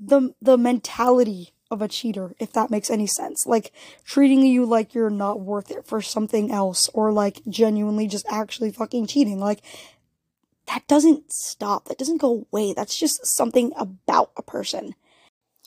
the 0.00 0.34
the 0.40 0.58
mentality 0.58 1.52
of 1.70 1.80
a 1.80 1.88
cheater, 1.88 2.34
if 2.38 2.52
that 2.52 2.70
makes 2.70 2.90
any 2.90 3.06
sense. 3.06 3.46
Like 3.46 3.72
treating 4.04 4.44
you 4.44 4.66
like 4.66 4.94
you're 4.94 5.08
not 5.08 5.40
worth 5.40 5.70
it 5.70 5.86
for 5.86 6.02
something 6.02 6.52
else 6.52 6.90
or 6.92 7.10
like 7.10 7.40
genuinely 7.48 8.06
just 8.06 8.26
actually 8.30 8.70
fucking 8.70 9.06
cheating. 9.06 9.40
Like 9.40 9.62
that 10.66 10.86
doesn't 10.86 11.32
stop. 11.32 11.86
That 11.86 11.98
doesn't 11.98 12.20
go 12.20 12.46
away. 12.52 12.74
That's 12.74 12.98
just 12.98 13.26
something 13.26 13.72
about 13.76 14.32
a 14.36 14.42
person. 14.42 14.94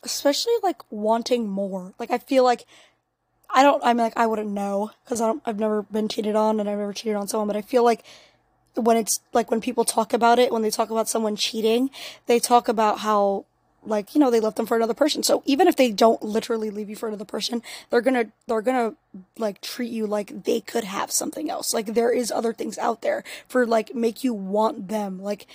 Especially 0.04 0.54
like 0.62 0.82
wanting 0.92 1.50
more. 1.50 1.96
Like 1.98 2.12
I 2.12 2.20
feel 2.20 2.44
like 2.44 2.66
I 3.56 3.64
don't. 3.64 3.82
I'm 3.86 3.96
like 3.96 4.18
I 4.18 4.28
wouldn't 4.28 4.52
know 4.52 4.92
because 5.06 5.22
I've 5.22 5.60
never 5.60 5.84
been 5.84 6.10
cheated 6.10 6.36
on, 6.36 6.60
and 6.60 6.70
I've 6.70 6.78
never 6.78 6.92
cheated 6.92 7.16
on 7.16 7.30
someone. 7.30 7.48
But 7.48 7.56
I 7.56 7.62
feel 7.62 7.86
like 7.86 8.04
when 8.76 8.98
it's 8.98 9.22
like 9.32 9.50
when 9.50 9.62
people 9.62 9.86
talk 9.86 10.12
about 10.12 10.40
it, 10.40 10.52
when 10.52 10.62
they 10.62 10.70
talk 10.70 10.90
about 10.90 11.08
someone 11.08 11.38
cheating, 11.38 11.90
they 12.28 12.38
talk 12.38 12.68
about 12.68 13.00
how 13.00 13.46
like 13.86 14.14
you 14.14 14.20
know 14.20 14.30
they 14.30 14.42
left 14.42 14.58
them 14.58 14.66
for 14.66 14.76
another 14.76 14.94
person. 14.94 15.24
So 15.24 15.42
even 15.46 15.70
if 15.70 15.78
they 15.78 15.90
don't 15.94 16.22
literally 16.22 16.70
leave 16.70 16.90
you 16.90 16.98
for 16.98 17.08
another 17.08 17.24
person, 17.24 17.64
they're 17.90 18.02
gonna 18.02 18.26
they're 18.46 18.62
gonna 18.62 18.96
like 19.38 19.62
treat 19.62 19.90
you 19.92 20.06
like 20.06 20.44
they 20.44 20.60
could 20.60 20.84
have 20.84 21.10
something 21.10 21.50
else. 21.50 21.74
Like 21.74 21.94
there 21.94 22.12
is 22.12 22.32
other 22.34 22.52
things 22.52 22.78
out 22.78 23.02
there 23.02 23.24
for 23.48 23.66
like 23.66 23.96
make 23.96 24.22
you 24.22 24.34
want 24.34 24.90
them. 24.90 25.22
Like 25.22 25.48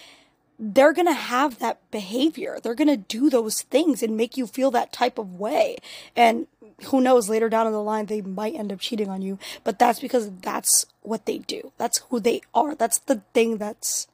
they're 0.59 0.93
to 1.07 1.13
have 1.15 1.59
that 1.59 1.79
behavior. 1.91 2.59
They're 2.63 2.75
to 2.75 2.97
do 2.97 3.31
those 3.31 3.63
things 3.63 4.03
and 4.03 4.15
make 4.17 4.37
you 4.37 4.47
feel 4.47 4.71
that 4.73 4.93
type 4.93 5.19
of 5.19 5.39
way. 5.39 5.79
And 6.15 6.47
who 6.85 7.01
knows, 7.01 7.29
later 7.29 7.49
down 7.49 7.71
the 7.71 7.83
line, 7.83 8.07
they 8.07 8.21
might 8.21 8.55
end 8.55 8.73
up 8.73 8.81
cheating 8.81 9.09
on 9.09 9.23
you. 9.23 9.39
But 9.65 9.79
that's 9.79 10.01
because 10.01 10.31
that's 10.31 10.87
what 11.03 11.27
they 11.27 11.39
do. 11.39 11.73
That's 11.79 11.99
who 12.09 12.21
they 12.21 12.43
are. 12.55 12.75
That's 12.75 12.99
the 12.99 13.23
thing 13.35 13.59
that's 13.59 14.09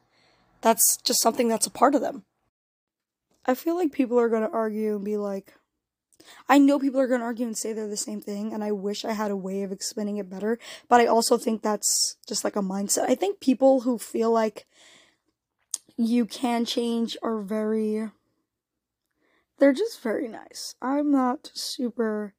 That's 0.62 0.96
just 0.96 1.22
something 1.22 1.48
that's 1.48 1.66
a 1.66 1.70
part 1.70 1.94
of 1.94 2.00
them. 2.00 2.24
I 3.44 3.54
feel 3.54 3.76
like 3.76 3.92
people 3.92 4.18
are 4.18 4.28
going 4.28 4.42
to 4.42 4.50
argue 4.50 4.96
and 4.96 5.04
be 5.04 5.16
like, 5.16 5.54
I 6.48 6.58
know 6.58 6.80
people 6.80 7.00
are 7.00 7.06
going 7.06 7.20
to 7.20 7.26
argue 7.26 7.46
and 7.46 7.56
say 7.56 7.72
they're 7.72 7.86
the 7.86 7.96
same 7.96 8.20
thing, 8.20 8.52
and 8.52 8.64
I 8.64 8.72
wish 8.72 9.04
I 9.04 9.12
had 9.12 9.30
a 9.30 9.36
way 9.36 9.62
of 9.62 9.70
explaining 9.70 10.16
it 10.16 10.28
better, 10.28 10.58
but 10.88 11.00
I 11.00 11.06
also 11.06 11.38
think 11.38 11.62
that's 11.62 12.16
just 12.26 12.42
like 12.42 12.56
a 12.56 12.62
mindset. 12.62 13.08
I 13.08 13.14
think 13.14 13.38
people 13.38 13.82
who 13.82 13.98
feel 13.98 14.32
like 14.32 14.66
you 15.96 16.26
can 16.26 16.64
change 16.64 17.16
are 17.22 17.40
very. 17.40 18.10
They're 19.58 19.72
just 19.72 20.02
very 20.02 20.26
nice. 20.26 20.74
I'm 20.82 21.12
not 21.12 21.50
super. 21.54 22.34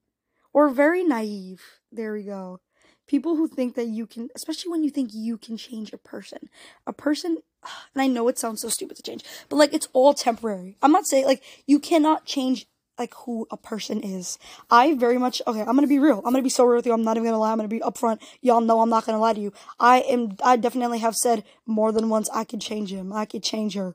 Or 0.57 0.69
very 0.69 1.03
naive. 1.03 1.61
There 1.91 2.13
we 2.13 2.23
go. 2.23 2.61
People 3.05 3.35
who 3.35 3.47
think 3.47 3.75
that 3.75 3.89
you 3.89 4.07
can, 4.07 4.29
especially 4.35 4.71
when 4.71 4.83
you 4.83 4.89
think 4.89 5.11
you 5.13 5.37
can 5.37 5.55
change 5.55 5.93
a 5.93 5.99
person. 5.99 6.49
A 6.87 6.93
person 6.93 7.37
and 7.93 8.01
I 8.01 8.07
know 8.07 8.27
it 8.27 8.39
sounds 8.39 8.61
so 8.63 8.69
stupid 8.69 8.97
to 8.97 9.03
change, 9.03 9.23
but 9.49 9.57
like 9.57 9.71
it's 9.71 9.87
all 9.93 10.15
temporary. 10.15 10.75
I'm 10.81 10.91
not 10.91 11.05
saying 11.05 11.25
like 11.25 11.43
you 11.67 11.77
cannot 11.77 12.25
change 12.25 12.65
like 12.97 13.13
who 13.13 13.45
a 13.51 13.55
person 13.55 14.01
is. 14.01 14.39
I 14.71 14.95
very 14.95 15.19
much 15.19 15.43
okay. 15.45 15.59
I'm 15.59 15.75
gonna 15.75 15.85
be 15.85 15.99
real. 15.99 16.23
I'm 16.25 16.33
gonna 16.33 16.41
be 16.41 16.49
so 16.49 16.65
real 16.65 16.77
with 16.77 16.87
you. 16.87 16.93
I'm 16.93 17.03
not 17.03 17.17
even 17.17 17.25
gonna 17.25 17.37
lie. 17.37 17.51
I'm 17.51 17.59
gonna 17.59 17.67
be 17.67 17.81
upfront. 17.81 18.19
Y'all 18.41 18.59
know 18.59 18.81
I'm 18.81 18.89
not 18.89 19.05
gonna 19.05 19.19
lie 19.19 19.33
to 19.33 19.39
you. 19.39 19.53
I 19.79 19.99
am. 19.99 20.37
I 20.43 20.57
definitely 20.57 20.97
have 21.05 21.13
said 21.13 21.43
more 21.67 21.91
than 21.91 22.09
once. 22.09 22.31
I 22.33 22.45
could 22.45 22.61
change 22.61 22.91
him. 22.91 23.13
I 23.13 23.25
could 23.25 23.43
change 23.43 23.75
her. 23.75 23.93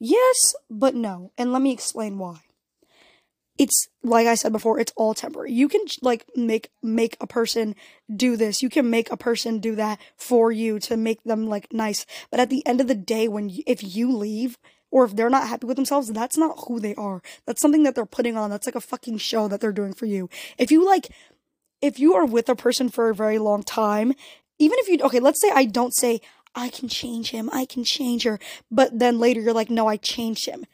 Yes, 0.00 0.56
but 0.68 0.96
no. 0.96 1.30
And 1.38 1.52
let 1.52 1.62
me 1.62 1.70
explain 1.70 2.18
why. 2.18 2.40
It's 3.62 3.86
like 4.02 4.26
I 4.26 4.34
said 4.34 4.50
before. 4.50 4.80
It's 4.80 4.92
all 4.96 5.14
temporary. 5.14 5.52
You 5.52 5.68
can 5.68 5.82
like 6.02 6.26
make 6.34 6.70
make 6.82 7.16
a 7.20 7.28
person 7.28 7.76
do 8.12 8.36
this. 8.36 8.60
You 8.60 8.68
can 8.68 8.90
make 8.90 9.08
a 9.12 9.16
person 9.16 9.60
do 9.60 9.76
that 9.76 10.00
for 10.16 10.50
you 10.50 10.80
to 10.80 10.96
make 10.96 11.22
them 11.22 11.46
like 11.46 11.72
nice. 11.72 12.04
But 12.28 12.40
at 12.40 12.50
the 12.50 12.66
end 12.66 12.80
of 12.80 12.88
the 12.88 12.96
day, 12.96 13.28
when 13.28 13.50
you, 13.50 13.62
if 13.64 13.94
you 13.94 14.10
leave 14.10 14.58
or 14.90 15.04
if 15.04 15.14
they're 15.14 15.30
not 15.30 15.46
happy 15.46 15.68
with 15.68 15.76
themselves, 15.76 16.10
that's 16.10 16.36
not 16.36 16.64
who 16.66 16.80
they 16.80 16.96
are. 16.96 17.22
That's 17.46 17.62
something 17.62 17.84
that 17.84 17.94
they're 17.94 18.04
putting 18.04 18.36
on. 18.36 18.50
That's 18.50 18.66
like 18.66 18.74
a 18.74 18.80
fucking 18.80 19.18
show 19.18 19.46
that 19.46 19.60
they're 19.60 19.70
doing 19.70 19.92
for 19.92 20.06
you. 20.06 20.28
If 20.58 20.72
you 20.72 20.84
like, 20.84 21.10
if 21.80 22.00
you 22.00 22.14
are 22.14 22.26
with 22.26 22.48
a 22.48 22.56
person 22.56 22.88
for 22.88 23.10
a 23.10 23.14
very 23.14 23.38
long 23.38 23.62
time, 23.62 24.12
even 24.58 24.80
if 24.80 24.88
you, 24.88 24.98
okay, 25.04 25.20
let's 25.20 25.40
say 25.40 25.52
I 25.54 25.66
don't 25.66 25.94
say, 25.94 26.20
I 26.56 26.68
can 26.68 26.88
change 26.88 27.30
him, 27.30 27.48
I 27.52 27.66
can 27.66 27.84
change 27.84 28.24
her, 28.24 28.40
but 28.72 28.98
then 28.98 29.20
later 29.20 29.40
you're 29.40 29.54
like, 29.54 29.70
no, 29.70 29.86
I 29.86 29.98
changed 29.98 30.46
him. 30.46 30.66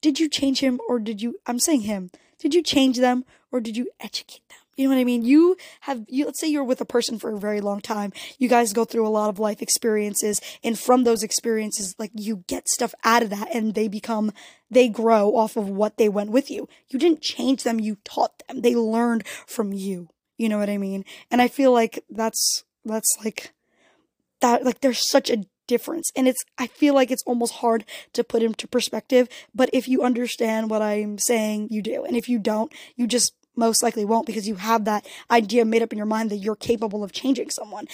Did 0.00 0.18
you 0.18 0.28
change 0.28 0.58
him 0.58 0.80
or 0.88 0.98
did 0.98 1.22
you, 1.22 1.36
I'm 1.46 1.60
saying 1.60 1.82
him, 1.82 2.10
did 2.42 2.54
you 2.54 2.62
change 2.62 2.98
them 2.98 3.24
or 3.52 3.60
did 3.60 3.76
you 3.76 3.88
educate 4.00 4.42
them? 4.48 4.58
You 4.76 4.88
know 4.88 4.96
what 4.96 5.00
I 5.00 5.04
mean? 5.04 5.24
You 5.24 5.56
have, 5.82 6.04
you, 6.08 6.24
let's 6.24 6.40
say 6.40 6.48
you're 6.48 6.64
with 6.64 6.80
a 6.80 6.84
person 6.84 7.18
for 7.18 7.32
a 7.32 7.38
very 7.38 7.60
long 7.60 7.80
time. 7.80 8.12
You 8.38 8.48
guys 8.48 8.72
go 8.72 8.84
through 8.84 9.06
a 9.06 9.10
lot 9.10 9.28
of 9.28 9.38
life 9.38 9.62
experiences. 9.62 10.40
And 10.64 10.76
from 10.76 11.04
those 11.04 11.22
experiences, 11.22 11.94
like 11.98 12.10
you 12.14 12.42
get 12.48 12.68
stuff 12.68 12.94
out 13.04 13.22
of 13.22 13.30
that 13.30 13.54
and 13.54 13.74
they 13.74 13.86
become, 13.86 14.32
they 14.70 14.88
grow 14.88 15.36
off 15.36 15.56
of 15.56 15.68
what 15.68 15.98
they 15.98 16.08
went 16.08 16.30
with 16.30 16.50
you. 16.50 16.68
You 16.88 16.98
didn't 16.98 17.20
change 17.20 17.62
them. 17.62 17.78
You 17.78 17.98
taught 18.02 18.42
them. 18.48 18.62
They 18.62 18.74
learned 18.74 19.24
from 19.46 19.72
you. 19.72 20.08
You 20.36 20.48
know 20.48 20.58
what 20.58 20.70
I 20.70 20.78
mean? 20.78 21.04
And 21.30 21.40
I 21.40 21.46
feel 21.46 21.70
like 21.70 22.02
that's, 22.10 22.64
that's 22.84 23.16
like, 23.22 23.52
that, 24.40 24.64
like 24.64 24.80
there's 24.80 25.08
such 25.08 25.30
a 25.30 25.44
difference. 25.66 26.10
And 26.16 26.28
it's, 26.28 26.44
I 26.58 26.66
feel 26.66 26.94
like 26.94 27.10
it's 27.10 27.22
almost 27.24 27.54
hard 27.54 27.84
to 28.12 28.24
put 28.24 28.42
into 28.42 28.68
perspective. 28.68 29.28
But 29.54 29.70
if 29.72 29.88
you 29.88 30.02
understand 30.02 30.70
what 30.70 30.82
I'm 30.82 31.18
saying, 31.18 31.68
you 31.70 31.82
do. 31.82 32.04
And 32.04 32.16
if 32.16 32.28
you 32.28 32.38
don't, 32.38 32.72
you 32.96 33.06
just 33.06 33.34
most 33.56 33.82
likely 33.82 34.04
won't 34.04 34.26
because 34.26 34.48
you 34.48 34.54
have 34.56 34.84
that 34.86 35.06
idea 35.30 35.64
made 35.64 35.82
up 35.82 35.92
in 35.92 35.98
your 35.98 36.06
mind 36.06 36.30
that 36.30 36.38
you're 36.38 36.56
capable 36.56 37.04
of 37.04 37.12
changing 37.12 37.50
someone. 37.50 37.86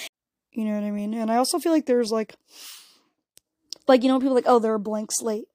You 0.53 0.65
know 0.65 0.75
what 0.75 0.85
I 0.85 0.91
mean? 0.91 1.15
And 1.15 1.31
I 1.31 1.37
also 1.37 1.59
feel 1.59 1.73
like 1.73 1.87
there's 1.87 2.11
like, 2.13 2.35
like, 3.87 4.03
you 4.03 4.09
know, 4.09 4.21
people 4.21 4.35
like, 4.35 4.45
oh, 4.47 4.59
they're 4.59 4.75
a 4.75 4.81
blank 4.81 5.11
slate. 5.13 5.49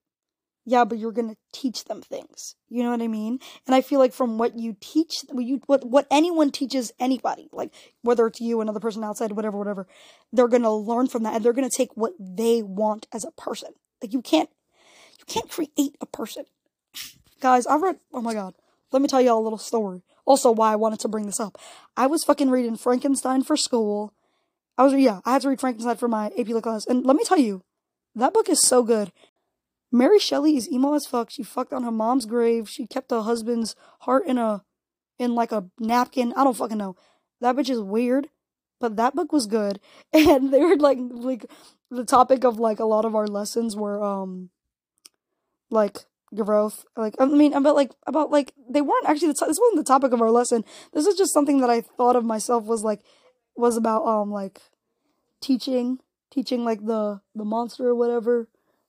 Yeah, 0.66 0.86
but 0.86 0.98
you're 0.98 1.12
gonna 1.12 1.36
teach 1.52 1.86
them 1.86 2.02
things. 2.02 2.56
You 2.70 2.84
know 2.84 2.92
what 2.92 3.02
I 3.02 3.08
mean? 3.08 3.40
And 3.68 3.76
I 3.76 3.82
feel 3.82 4.00
like 4.00 4.14
from 4.14 4.38
what 4.38 4.58
you 4.58 4.78
teach, 4.80 5.26
what 5.30 5.44
you 5.44 5.62
what 5.66 5.86
what 5.86 6.08
anyone 6.10 6.52
teaches 6.52 6.94
anybody, 7.00 7.50
like 7.52 7.74
whether 8.02 8.26
it's 8.28 8.40
you, 8.40 8.62
another 8.62 8.80
person 8.80 9.04
outside, 9.04 9.34
whatever, 9.34 9.58
whatever, 9.58 9.88
they're 10.32 10.48
gonna 10.48 10.74
learn 10.74 11.08
from 11.08 11.24
that, 11.24 11.36
and 11.36 11.44
they're 11.44 11.54
gonna 11.54 11.70
take 11.70 11.96
what 11.98 12.14
they 12.18 12.64
want 12.64 13.08
as 13.14 13.26
a 13.26 13.32
person. 13.32 13.74
Like 14.02 14.14
you 14.14 14.22
can't, 14.22 14.50
you 15.20 15.26
can't 15.28 15.50
create 15.50 15.98
a 16.00 16.06
person. 16.06 16.46
Guys, 17.42 17.68
I've 17.68 17.82
read. 17.82 18.00
Oh 18.14 18.22
my 18.22 18.34
god, 18.34 18.54
let 18.94 19.02
me 19.02 19.10
tell 19.10 19.22
y'all 19.22 19.40
a 19.40 19.44
little 19.44 19.58
story. 19.58 20.04
Also, 20.26 20.52
why 20.52 20.72
I 20.72 20.78
wanted 20.78 21.00
to 21.02 21.10
bring 21.10 21.26
this 21.26 21.40
up. 21.40 21.58
I 21.98 22.08
was 22.08 22.24
fucking 22.24 22.50
reading 22.50 22.78
Frankenstein 22.78 23.44
for 23.44 23.58
school. 23.58 24.14
I 24.78 24.84
was, 24.84 24.94
yeah, 24.94 25.20
I 25.26 25.34
had 25.34 25.42
to 25.42 25.50
read 25.50 25.60
Frankenstein 25.60 25.98
for 25.98 26.08
my 26.08 26.28
AP 26.38 26.48
Lit 26.48 26.64
class. 26.64 26.86
And 26.86 27.06
let 27.06 27.16
me 27.16 27.24
tell 27.24 27.38
you, 27.38 27.64
that 28.16 28.34
book 28.34 28.50
is 28.50 28.62
so 28.62 28.84
good. 28.84 29.12
Mary 29.94 30.20
Shelley 30.20 30.58
is 30.58 30.70
emo 30.70 30.96
as 30.96 31.06
fuck. 31.06 31.30
She 31.30 31.44
fucked 31.44 31.72
on 31.72 31.84
her 31.84 31.92
mom's 31.92 32.26
grave. 32.26 32.68
She 32.68 32.88
kept 32.88 33.12
her 33.12 33.22
husband's 33.22 33.76
heart 34.02 34.26
in 34.28 34.38
a, 34.38 34.64
in 35.20 35.36
like 35.36 35.52
a 35.52 35.70
napkin. 35.80 36.34
I 36.36 36.44
don't 36.44 36.58
fucking 36.58 36.78
know. 36.80 36.96
That 37.40 37.56
bitch 37.56 37.70
is 37.70 37.80
weird, 37.80 38.28
but 38.80 38.98
that 38.98 39.16
book 39.16 39.32
was 39.32 39.48
good. 39.48 39.80
And 40.14 40.52
they 40.52 40.62
were 40.62 40.76
like, 40.76 40.98
like, 41.00 41.46
the 41.92 42.04
topic 42.04 42.44
of 42.44 42.60
like 42.60 42.80
a 42.80 42.86
lot 42.86 43.06
of 43.06 43.16
our 43.16 43.28
lessons 43.28 43.76
were, 43.76 44.04
um, 44.04 44.50
like 45.70 46.06
growth. 46.34 46.86
Like 46.98 47.16
I 47.20 47.26
mean, 47.26 47.54
about 47.54 47.76
like 47.76 47.92
about 48.08 48.32
like 48.32 48.54
they 48.70 48.82
weren't 48.82 49.08
actually 49.08 49.30
the 49.30 49.34
to- 49.36 49.46
this 49.46 49.60
wasn't 49.60 49.86
the 49.86 49.92
topic 49.92 50.14
of 50.14 50.22
our 50.22 50.32
lesson. 50.32 50.64
This 50.94 51.06
is 51.06 51.16
just 51.16 51.34
something 51.34 51.60
that 51.62 51.70
I 51.70 51.82
thought 51.82 52.16
of 52.16 52.26
myself 52.26 52.66
was 52.66 52.84
like 52.84 53.02
was 53.56 53.78
about 53.78 54.06
um 54.06 54.32
like 54.32 54.62
teaching 55.42 56.00
teaching 56.32 56.64
like 56.64 56.86
the 56.86 57.22
the 57.36 57.46
monster 57.46 57.88
or 57.88 57.96
whatever 57.96 58.48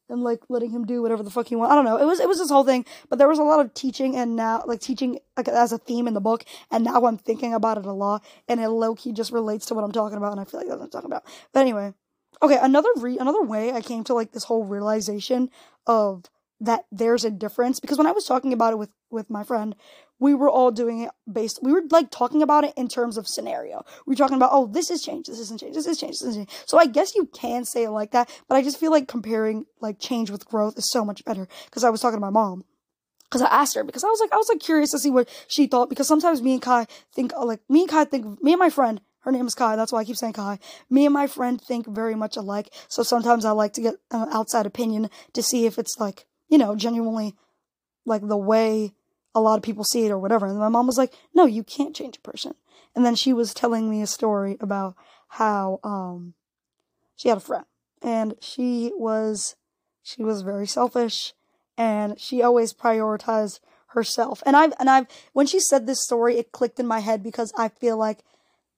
and 0.08 0.22
like 0.22 0.40
letting 0.48 0.70
him 0.70 0.84
do 0.84 1.02
whatever 1.02 1.22
the 1.22 1.30
fuck 1.30 1.48
he 1.48 1.56
want. 1.56 1.72
I 1.72 1.74
don't 1.74 1.84
know. 1.84 1.96
It 1.96 2.04
was 2.04 2.20
it 2.20 2.28
was 2.28 2.38
this 2.38 2.50
whole 2.50 2.64
thing, 2.64 2.84
but 3.08 3.18
there 3.18 3.28
was 3.28 3.38
a 3.38 3.42
lot 3.44 3.60
of 3.60 3.74
teaching 3.74 4.16
and 4.16 4.36
now 4.36 4.62
like 4.66 4.80
teaching 4.80 5.18
like 5.36 5.48
as 5.48 5.72
a 5.72 5.78
theme 5.78 6.06
in 6.08 6.14
the 6.14 6.20
book, 6.20 6.44
and 6.70 6.84
now 6.84 7.04
I'm 7.06 7.18
thinking 7.18 7.54
about 7.54 7.78
it 7.78 7.86
a 7.86 7.92
lot, 7.92 8.24
and 8.48 8.60
it 8.60 8.68
low 8.68 8.94
key 8.94 9.12
just 9.12 9.32
relates 9.32 9.66
to 9.66 9.74
what 9.74 9.84
I'm 9.84 9.92
talking 9.92 10.18
about, 10.18 10.32
and 10.32 10.40
I 10.40 10.44
feel 10.44 10.60
like 10.60 10.68
that's 10.68 10.78
what 10.78 10.84
I'm 10.84 10.90
talking 10.90 11.10
about. 11.10 11.24
But 11.52 11.60
anyway, 11.60 11.94
okay, 12.42 12.58
another 12.60 12.88
re 12.96 13.18
another 13.18 13.42
way 13.42 13.72
I 13.72 13.80
came 13.80 14.04
to 14.04 14.14
like 14.14 14.32
this 14.32 14.44
whole 14.44 14.64
realization 14.64 15.50
of 15.86 16.24
that 16.60 16.84
there's 16.92 17.24
a 17.24 17.30
difference 17.30 17.80
because 17.80 17.98
when 17.98 18.06
I 18.06 18.12
was 18.12 18.24
talking 18.24 18.52
about 18.52 18.72
it 18.72 18.76
with 18.76 18.90
with 19.10 19.30
my 19.30 19.44
friend, 19.44 19.74
we 20.18 20.34
were 20.34 20.48
all 20.48 20.70
doing 20.70 21.00
it 21.02 21.10
based. 21.30 21.60
We 21.62 21.72
were 21.72 21.82
like 21.90 22.10
talking 22.10 22.42
about 22.42 22.64
it 22.64 22.72
in 22.76 22.88
terms 22.88 23.16
of 23.16 23.26
scenario. 23.26 23.84
We 24.06 24.12
were 24.12 24.16
talking 24.16 24.36
about, 24.36 24.50
oh, 24.52 24.66
this 24.66 24.90
is 24.90 25.02
change, 25.02 25.26
this 25.26 25.38
isn't 25.38 25.60
change, 25.60 25.74
this 25.74 25.86
is 25.86 25.98
change, 25.98 26.12
this 26.12 26.22
isn't 26.22 26.48
change. 26.48 26.62
So 26.66 26.78
I 26.78 26.86
guess 26.86 27.14
you 27.14 27.26
can 27.26 27.64
say 27.64 27.84
it 27.84 27.90
like 27.90 28.12
that, 28.12 28.30
but 28.48 28.56
I 28.56 28.62
just 28.62 28.78
feel 28.78 28.90
like 28.90 29.08
comparing 29.08 29.66
like 29.80 29.98
change 29.98 30.30
with 30.30 30.46
growth 30.46 30.78
is 30.78 30.90
so 30.90 31.04
much 31.04 31.24
better 31.24 31.48
because 31.66 31.84
I 31.84 31.90
was 31.90 32.00
talking 32.00 32.16
to 32.16 32.20
my 32.20 32.30
mom 32.30 32.64
because 33.24 33.42
I 33.42 33.48
asked 33.48 33.74
her 33.74 33.84
because 33.84 34.04
I 34.04 34.08
was 34.08 34.20
like 34.20 34.32
I 34.32 34.36
was 34.36 34.48
like 34.48 34.60
curious 34.60 34.90
to 34.92 34.98
see 34.98 35.10
what 35.10 35.28
she 35.48 35.66
thought 35.66 35.88
because 35.88 36.06
sometimes 36.06 36.42
me 36.42 36.54
and 36.54 36.62
Kai 36.62 36.86
think 37.14 37.32
uh, 37.34 37.44
like 37.44 37.60
me 37.68 37.80
and 37.80 37.90
Kai 37.90 38.04
think 38.04 38.42
me 38.42 38.52
and 38.52 38.60
my 38.60 38.70
friend 38.70 39.00
her 39.20 39.32
name 39.32 39.46
is 39.46 39.54
Kai 39.54 39.76
that's 39.76 39.92
why 39.92 40.00
I 40.00 40.04
keep 40.04 40.16
saying 40.16 40.34
Kai 40.34 40.58
me 40.88 41.04
and 41.04 41.12
my 41.12 41.26
friend 41.26 41.60
think 41.60 41.88
very 41.88 42.14
much 42.14 42.36
alike 42.36 42.72
so 42.88 43.02
sometimes 43.02 43.44
I 43.44 43.50
like 43.50 43.72
to 43.72 43.80
get 43.80 43.94
an 44.12 44.28
outside 44.30 44.66
opinion 44.66 45.10
to 45.32 45.42
see 45.42 45.66
if 45.66 45.78
it's 45.78 45.96
like 45.98 46.26
you 46.48 46.58
know, 46.58 46.76
genuinely 46.76 47.34
like 48.06 48.26
the 48.26 48.36
way 48.36 48.92
a 49.34 49.40
lot 49.40 49.56
of 49.56 49.62
people 49.62 49.84
see 49.84 50.06
it 50.06 50.10
or 50.10 50.18
whatever. 50.18 50.46
And 50.46 50.58
my 50.58 50.68
mom 50.68 50.86
was 50.86 50.98
like, 50.98 51.12
no, 51.34 51.44
you 51.44 51.64
can't 51.64 51.96
change 51.96 52.16
a 52.16 52.20
person. 52.20 52.54
And 52.94 53.04
then 53.04 53.14
she 53.14 53.32
was 53.32 53.52
telling 53.52 53.90
me 53.90 54.02
a 54.02 54.06
story 54.06 54.56
about 54.60 54.94
how 55.28 55.80
um 55.82 56.34
she 57.16 57.28
had 57.28 57.38
a 57.38 57.40
friend 57.40 57.64
and 58.02 58.34
she 58.40 58.92
was 58.94 59.56
she 60.02 60.22
was 60.22 60.42
very 60.42 60.66
selfish 60.66 61.32
and 61.76 62.20
she 62.20 62.42
always 62.42 62.72
prioritized 62.72 63.58
herself. 63.88 64.42
And 64.46 64.56
I've 64.56 64.72
and 64.78 64.88
I've 64.88 65.06
when 65.32 65.46
she 65.46 65.58
said 65.58 65.86
this 65.86 66.04
story 66.04 66.36
it 66.36 66.52
clicked 66.52 66.78
in 66.78 66.86
my 66.86 67.00
head 67.00 67.22
because 67.22 67.52
I 67.56 67.68
feel 67.68 67.96
like 67.96 68.22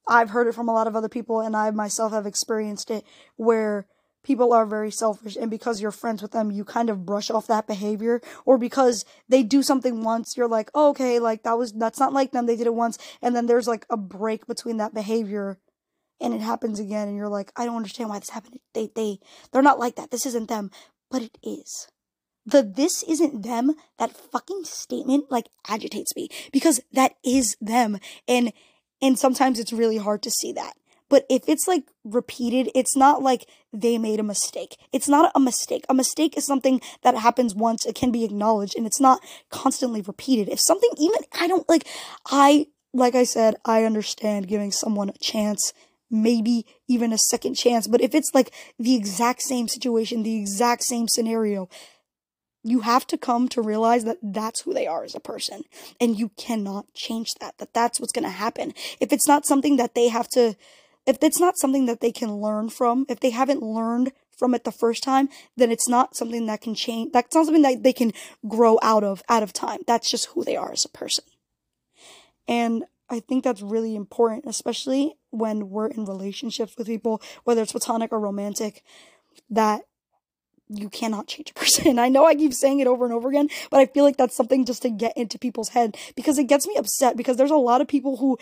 I've 0.09 0.31
heard 0.31 0.47
it 0.47 0.55
from 0.55 0.69
a 0.69 0.73
lot 0.73 0.87
of 0.87 0.95
other 0.97 1.09
people 1.09 1.41
and 1.41 1.57
I 1.57 1.71
myself 1.73 2.13
have 2.13 2.27
experienced 2.27 2.91
it 2.91 3.05
where 3.37 3.87
people 4.27 4.53
are 4.53 4.67
very 4.67 4.91
selfish 4.91 5.37
and 5.37 5.51
because 5.51 5.81
you're 5.81 5.93
friends 5.93 6.21
with 6.21 6.33
them 6.33 6.51
you 6.51 6.65
kind 6.65 6.91
of 6.91 7.07
brush 7.07 7.31
off 7.31 7.47
that 7.47 7.69
behavior 7.69 8.21
or 8.45 8.59
because 8.59 9.05
they 9.29 9.45
do 9.45 9.63
something 9.63 10.03
once 10.03 10.37
you're 10.37 10.49
like 10.49 10.69
oh, 10.75 10.91
okay 10.91 11.21
like 11.21 11.45
that 11.45 11.57
was 11.57 11.73
that's 11.73 12.01
not 12.01 12.13
like 12.13 12.33
them 12.33 12.47
they 12.47 12.57
did 12.57 12.67
it 12.67 12.75
once 12.75 12.99
and 13.23 13.37
then 13.37 13.47
there's 13.47 13.69
like 13.69 13.87
a 13.89 13.97
break 13.97 14.45
between 14.49 14.79
that 14.79 14.93
behavior 14.93 15.59
and 16.21 16.35
it 16.35 16.41
happens 16.41 16.81
again 16.81 17.07
and 17.07 17.17
you're 17.17 17.29
like 17.29 17.53
i 17.57 17.65
don't 17.65 17.77
understand 17.77 18.11
why 18.11 18.19
this 18.19 18.31
happened. 18.31 18.59
They 18.75 18.91
they 18.97 19.21
they're 19.53 19.63
not 19.63 19.79
like 19.79 19.95
that 19.95 20.11
this 20.11 20.27
isn't 20.27 20.49
them 20.49 20.71
but 21.09 21.23
it 21.23 21.39
is. 21.43 21.87
The 22.45 22.63
this 22.63 23.05
isn't 23.05 23.43
them 23.43 23.75
that 23.99 24.17
fucking 24.17 24.65
statement 24.65 25.31
like 25.31 25.49
agitates 25.69 26.17
me 26.17 26.29
because 26.53 26.81
that 26.93 27.15
is 27.25 27.57
them 27.61 27.99
and 28.27 28.53
and 29.01 29.17
sometimes 29.17 29.61
it's 29.61 29.73
really 29.73 29.99
hard 29.99 30.23
to 30.25 30.31
see 30.31 30.53
that 30.53 30.75
but 31.09 31.25
if 31.29 31.49
it's 31.49 31.69
like 31.69 31.85
repeated, 32.05 32.71
it's 32.75 32.97
not 32.97 33.23
like 33.23 33.47
they 33.73 33.99
made 33.99 34.21
a 34.21 34.25
mistake. 34.25 34.77
It's 34.93 35.09
not 35.09 35.31
a 35.35 35.41
mistake. 35.41 35.85
A 35.89 35.95
mistake 35.95 36.37
is 36.37 36.45
something 36.45 36.81
that 37.03 37.17
happens 37.17 37.55
once, 37.55 37.87
it 37.87 37.95
can 37.95 38.11
be 38.11 38.25
acknowledged, 38.25 38.77
and 38.77 38.87
it's 38.87 39.01
not 39.01 39.21
constantly 39.51 40.01
repeated. 40.01 40.49
If 40.49 40.61
something, 40.61 40.91
even, 40.99 41.21
I 41.39 41.47
don't 41.47 41.69
like, 41.69 41.87
I, 42.27 42.67
like 42.93 43.15
I 43.15 43.25
said, 43.25 43.57
I 43.65 43.85
understand 43.85 44.49
giving 44.49 44.73
someone 44.73 45.11
a 45.11 45.19
chance 45.19 45.73
maybe 46.11 46.67
even 46.89 47.13
a 47.13 47.19
second 47.19 47.55
chance. 47.55 47.87
But 47.87 48.01
if 48.01 48.15
it's 48.15 48.31
like 48.35 48.53
the 48.79 48.95
exact 48.95 49.43
same 49.43 49.69
situation, 49.69 50.23
the 50.23 50.39
exact 50.39 50.85
same 50.85 51.09
scenario, 51.09 51.69
you 52.63 52.81
have 52.81 53.07
to 53.07 53.17
come 53.17 53.49
to 53.49 53.63
realize 53.63 54.05
that 54.05 54.19
that's 54.23 54.63
who 54.63 54.75
they 54.75 54.87
are 54.89 55.05
as 55.05 55.15
a 55.15 55.21
person 55.21 55.63
and 56.01 56.19
you 56.19 56.31
cannot 56.37 56.93
change 56.95 57.35
that 57.35 57.57
that 57.59 57.73
that's 57.73 58.01
what's 58.01 58.13
going 58.13 58.25
to 58.25 58.31
happen 58.31 58.75
if 58.99 59.13
it's 59.13 59.29
not 59.29 59.47
something 59.47 59.77
that 59.77 59.95
they 59.95 60.09
have 60.09 60.29
to 60.29 60.57
if 61.07 61.19
it's 61.23 61.41
not 61.41 61.57
something 61.59 61.87
that 61.87 62.01
they 62.01 62.13
can 62.13 62.37
learn 62.37 62.69
from 62.69 63.07
if 63.09 63.21
they 63.21 63.31
haven't 63.31 63.63
learned 63.63 64.13
from 64.37 64.55
it 64.55 64.65
the 64.65 64.73
first 64.73 65.03
time 65.03 65.29
then 65.57 65.71
it's 65.71 65.89
not 65.89 66.17
something 66.17 66.47
that 66.47 66.61
can 66.61 66.75
change 66.75 67.13
that's 67.13 67.35
not 67.35 67.47
something 67.47 67.63
that 67.63 67.83
they 67.83 67.93
can 67.93 68.13
grow 68.49 68.79
out 68.83 69.05
of 69.05 69.23
out 69.29 69.43
of 69.43 69.53
time. 69.53 69.81
That's 69.87 70.11
just 70.11 70.27
who 70.27 70.45
they 70.45 70.57
are 70.57 70.73
as 70.73 70.85
a 70.85 70.89
person. 70.89 71.25
And 72.47 72.85
i 73.09 73.21
think 73.21 73.45
that's 73.45 73.63
really 73.63 73.95
important 73.95 74.45
especially 74.47 75.15
when 75.31 75.71
we're 75.71 75.87
in 75.87 76.05
relationships 76.05 76.75
with 76.77 76.89
people 76.89 77.23
whether 77.45 77.63
it's 77.63 77.73
platonic 77.73 78.13
or 78.13 78.19
romantic 78.19 78.83
that 79.49 79.83
you 80.69 80.89
cannot 80.89 81.29
change 81.29 81.51
a 81.51 81.55
person. 81.55 81.99
I 81.99 82.09
know 82.09 82.27
I 82.27 82.35
keep 82.35 82.53
saying 82.53 82.81
it 82.81 82.87
over 82.87 83.05
and 83.05 83.15
over 83.15 83.29
again, 83.29 83.49
but 83.71 83.81
I 83.81 83.87
feel 83.87 84.05
like 84.05 84.17
that's 84.17 84.37
something 84.37 84.65
just 84.65 84.83
to 84.83 84.91
get 84.91 85.17
into 85.17 85.39
people's 85.39 85.71
head 85.71 85.97
because 86.15 86.39
it 86.39 86.45
gets 86.45 86.67
me 86.67 86.77
upset 86.77 87.17
because 87.17 87.37
there's 87.37 87.51
a 87.51 87.57
lot 87.57 87.81
of 87.81 87.89
people 87.89 88.17
who 88.17 88.39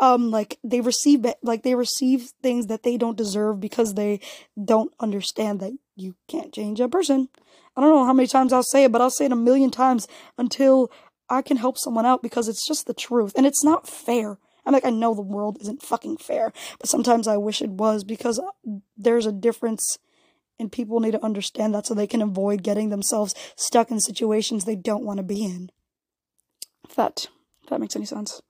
um 0.00 0.30
like 0.30 0.58
they 0.64 0.80
receive 0.80 1.24
it 1.24 1.36
like 1.42 1.62
they 1.62 1.74
receive 1.74 2.30
things 2.42 2.66
that 2.66 2.82
they 2.82 2.96
don't 2.96 3.16
deserve 3.16 3.60
because 3.60 3.94
they 3.94 4.20
don't 4.62 4.92
understand 5.00 5.60
that 5.60 5.72
you 5.96 6.14
can't 6.28 6.52
change 6.52 6.80
a 6.80 6.88
person. 6.88 7.28
I 7.76 7.80
don't 7.80 7.94
know 7.94 8.04
how 8.04 8.12
many 8.12 8.26
times 8.26 8.52
I'll 8.52 8.62
say 8.62 8.84
it, 8.84 8.92
but 8.92 9.00
I'll 9.00 9.10
say 9.10 9.26
it 9.26 9.32
a 9.32 9.36
million 9.36 9.70
times 9.70 10.08
until 10.36 10.90
I 11.30 11.42
can 11.42 11.58
help 11.58 11.78
someone 11.78 12.06
out 12.06 12.22
because 12.22 12.48
it's 12.48 12.66
just 12.66 12.86
the 12.86 12.94
truth 12.94 13.32
and 13.36 13.46
it's 13.46 13.64
not 13.64 13.86
fair. 13.88 14.38
I'm 14.66 14.72
like 14.72 14.84
I 14.84 14.90
know 14.90 15.14
the 15.14 15.22
world 15.22 15.58
isn't 15.60 15.82
fucking 15.82 16.18
fair, 16.18 16.52
but 16.78 16.88
sometimes 16.88 17.28
I 17.28 17.36
wish 17.36 17.62
it 17.62 17.70
was 17.70 18.04
because 18.04 18.40
there's 18.96 19.26
a 19.26 19.32
difference 19.32 19.98
and 20.58 20.72
people 20.72 21.00
need 21.00 21.12
to 21.12 21.24
understand 21.24 21.74
that 21.74 21.86
so 21.86 21.94
they 21.94 22.06
can 22.06 22.22
avoid 22.22 22.62
getting 22.62 22.90
themselves 22.90 23.34
stuck 23.56 23.90
in 23.90 24.00
situations 24.00 24.64
they 24.64 24.76
don't 24.76 25.04
want 25.04 25.18
to 25.18 25.22
be 25.22 25.44
in. 25.44 25.70
If 26.88 26.94
that, 26.96 27.26
if 27.62 27.70
that 27.70 27.80
makes 27.80 27.96
any 27.96 28.06
sense. 28.06 28.42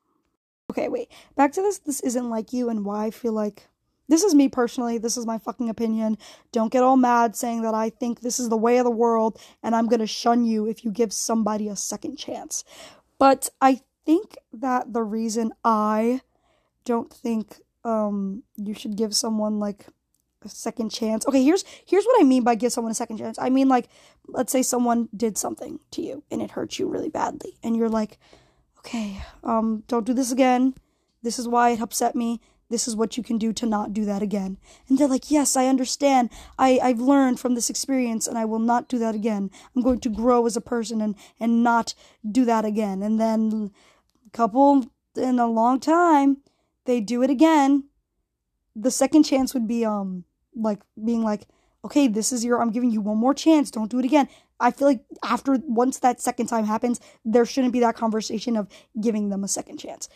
Okay, 0.70 0.88
wait. 0.88 1.10
Back 1.36 1.52
to 1.52 1.62
this. 1.62 1.78
This 1.78 2.00
isn't 2.00 2.30
like 2.30 2.52
you 2.52 2.68
and 2.68 2.84
why 2.84 3.06
I 3.06 3.10
feel 3.10 3.32
like. 3.32 3.68
This 4.08 4.22
is 4.22 4.34
me 4.34 4.48
personally. 4.48 4.96
This 4.96 5.18
is 5.18 5.26
my 5.26 5.38
fucking 5.38 5.68
opinion. 5.68 6.16
Don't 6.50 6.72
get 6.72 6.82
all 6.82 6.96
mad 6.96 7.36
saying 7.36 7.62
that 7.62 7.74
I 7.74 7.90
think 7.90 8.20
this 8.20 8.40
is 8.40 8.48
the 8.48 8.56
way 8.56 8.78
of 8.78 8.84
the 8.84 8.90
world 8.90 9.38
and 9.62 9.74
I'm 9.74 9.86
going 9.86 10.00
to 10.00 10.06
shun 10.06 10.44
you 10.44 10.66
if 10.66 10.82
you 10.82 10.90
give 10.90 11.12
somebody 11.12 11.68
a 11.68 11.76
second 11.76 12.16
chance. 12.16 12.64
But 13.18 13.50
I 13.60 13.82
think 14.06 14.36
that 14.54 14.94
the 14.94 15.02
reason 15.02 15.52
I 15.62 16.22
don't 16.84 17.12
think 17.12 17.60
um 17.84 18.42
you 18.56 18.72
should 18.72 18.96
give 18.96 19.14
someone 19.14 19.58
like 19.58 19.86
a 20.44 20.48
second 20.48 20.90
chance. 20.90 21.26
Okay, 21.26 21.42
here's 21.42 21.64
here's 21.86 22.04
what 22.04 22.20
I 22.20 22.24
mean 22.24 22.44
by 22.44 22.54
give 22.54 22.72
someone 22.72 22.92
a 22.92 22.94
second 22.94 23.18
chance. 23.18 23.38
I 23.38 23.50
mean 23.50 23.68
like 23.68 23.88
let's 24.26 24.52
say 24.52 24.62
someone 24.62 25.08
did 25.16 25.36
something 25.36 25.80
to 25.92 26.02
you 26.02 26.22
and 26.30 26.40
it 26.40 26.52
hurt 26.52 26.78
you 26.78 26.88
really 26.88 27.08
badly 27.08 27.58
and 27.62 27.76
you're 27.76 27.88
like, 27.88 28.18
"Okay, 28.78 29.22
um 29.42 29.84
don't 29.88 30.06
do 30.06 30.14
this 30.14 30.32
again. 30.32 30.74
This 31.22 31.38
is 31.38 31.48
why 31.48 31.70
it 31.70 31.80
upset 31.80 32.14
me. 32.14 32.40
This 32.70 32.86
is 32.86 32.94
what 32.94 33.16
you 33.16 33.22
can 33.22 33.38
do 33.38 33.52
to 33.54 33.66
not 33.66 33.92
do 33.92 34.04
that 34.04 34.22
again." 34.22 34.58
And 34.88 34.98
they're 34.98 35.08
like, 35.08 35.30
"Yes, 35.30 35.56
I 35.56 35.66
understand. 35.66 36.30
I 36.58 36.78
I've 36.82 37.00
learned 37.00 37.40
from 37.40 37.54
this 37.54 37.70
experience 37.70 38.26
and 38.26 38.38
I 38.38 38.44
will 38.44 38.60
not 38.60 38.88
do 38.88 38.98
that 38.98 39.14
again. 39.14 39.50
I'm 39.74 39.82
going 39.82 40.00
to 40.00 40.08
grow 40.08 40.46
as 40.46 40.56
a 40.56 40.60
person 40.60 41.00
and 41.00 41.16
and 41.40 41.62
not 41.64 41.94
do 42.30 42.44
that 42.44 42.64
again." 42.64 43.02
And 43.02 43.20
then 43.20 43.72
a 44.26 44.30
couple 44.30 44.86
in 45.16 45.38
a 45.40 45.48
long 45.48 45.80
time, 45.80 46.38
they 46.84 47.00
do 47.00 47.22
it 47.22 47.30
again 47.30 47.88
the 48.80 48.90
second 48.90 49.24
chance 49.24 49.54
would 49.54 49.66
be 49.66 49.84
um 49.84 50.24
like 50.54 50.80
being 51.02 51.22
like, 51.22 51.46
okay, 51.84 52.08
this 52.08 52.32
is 52.32 52.44
your, 52.44 52.60
I'm 52.60 52.70
giving 52.70 52.90
you 52.90 53.00
one 53.00 53.18
more 53.18 53.34
chance. 53.34 53.70
Don't 53.70 53.90
do 53.90 53.98
it 53.98 54.04
again. 54.04 54.28
I 54.60 54.70
feel 54.70 54.88
like 54.88 55.04
after 55.22 55.58
once 55.64 55.98
that 56.00 56.20
second 56.20 56.46
time 56.46 56.64
happens, 56.64 57.00
there 57.24 57.46
shouldn't 57.46 57.72
be 57.72 57.80
that 57.80 57.96
conversation 57.96 58.56
of 58.56 58.68
giving 59.00 59.28
them 59.28 59.44
a 59.44 59.48
second 59.48 59.78
chance. 59.78 60.08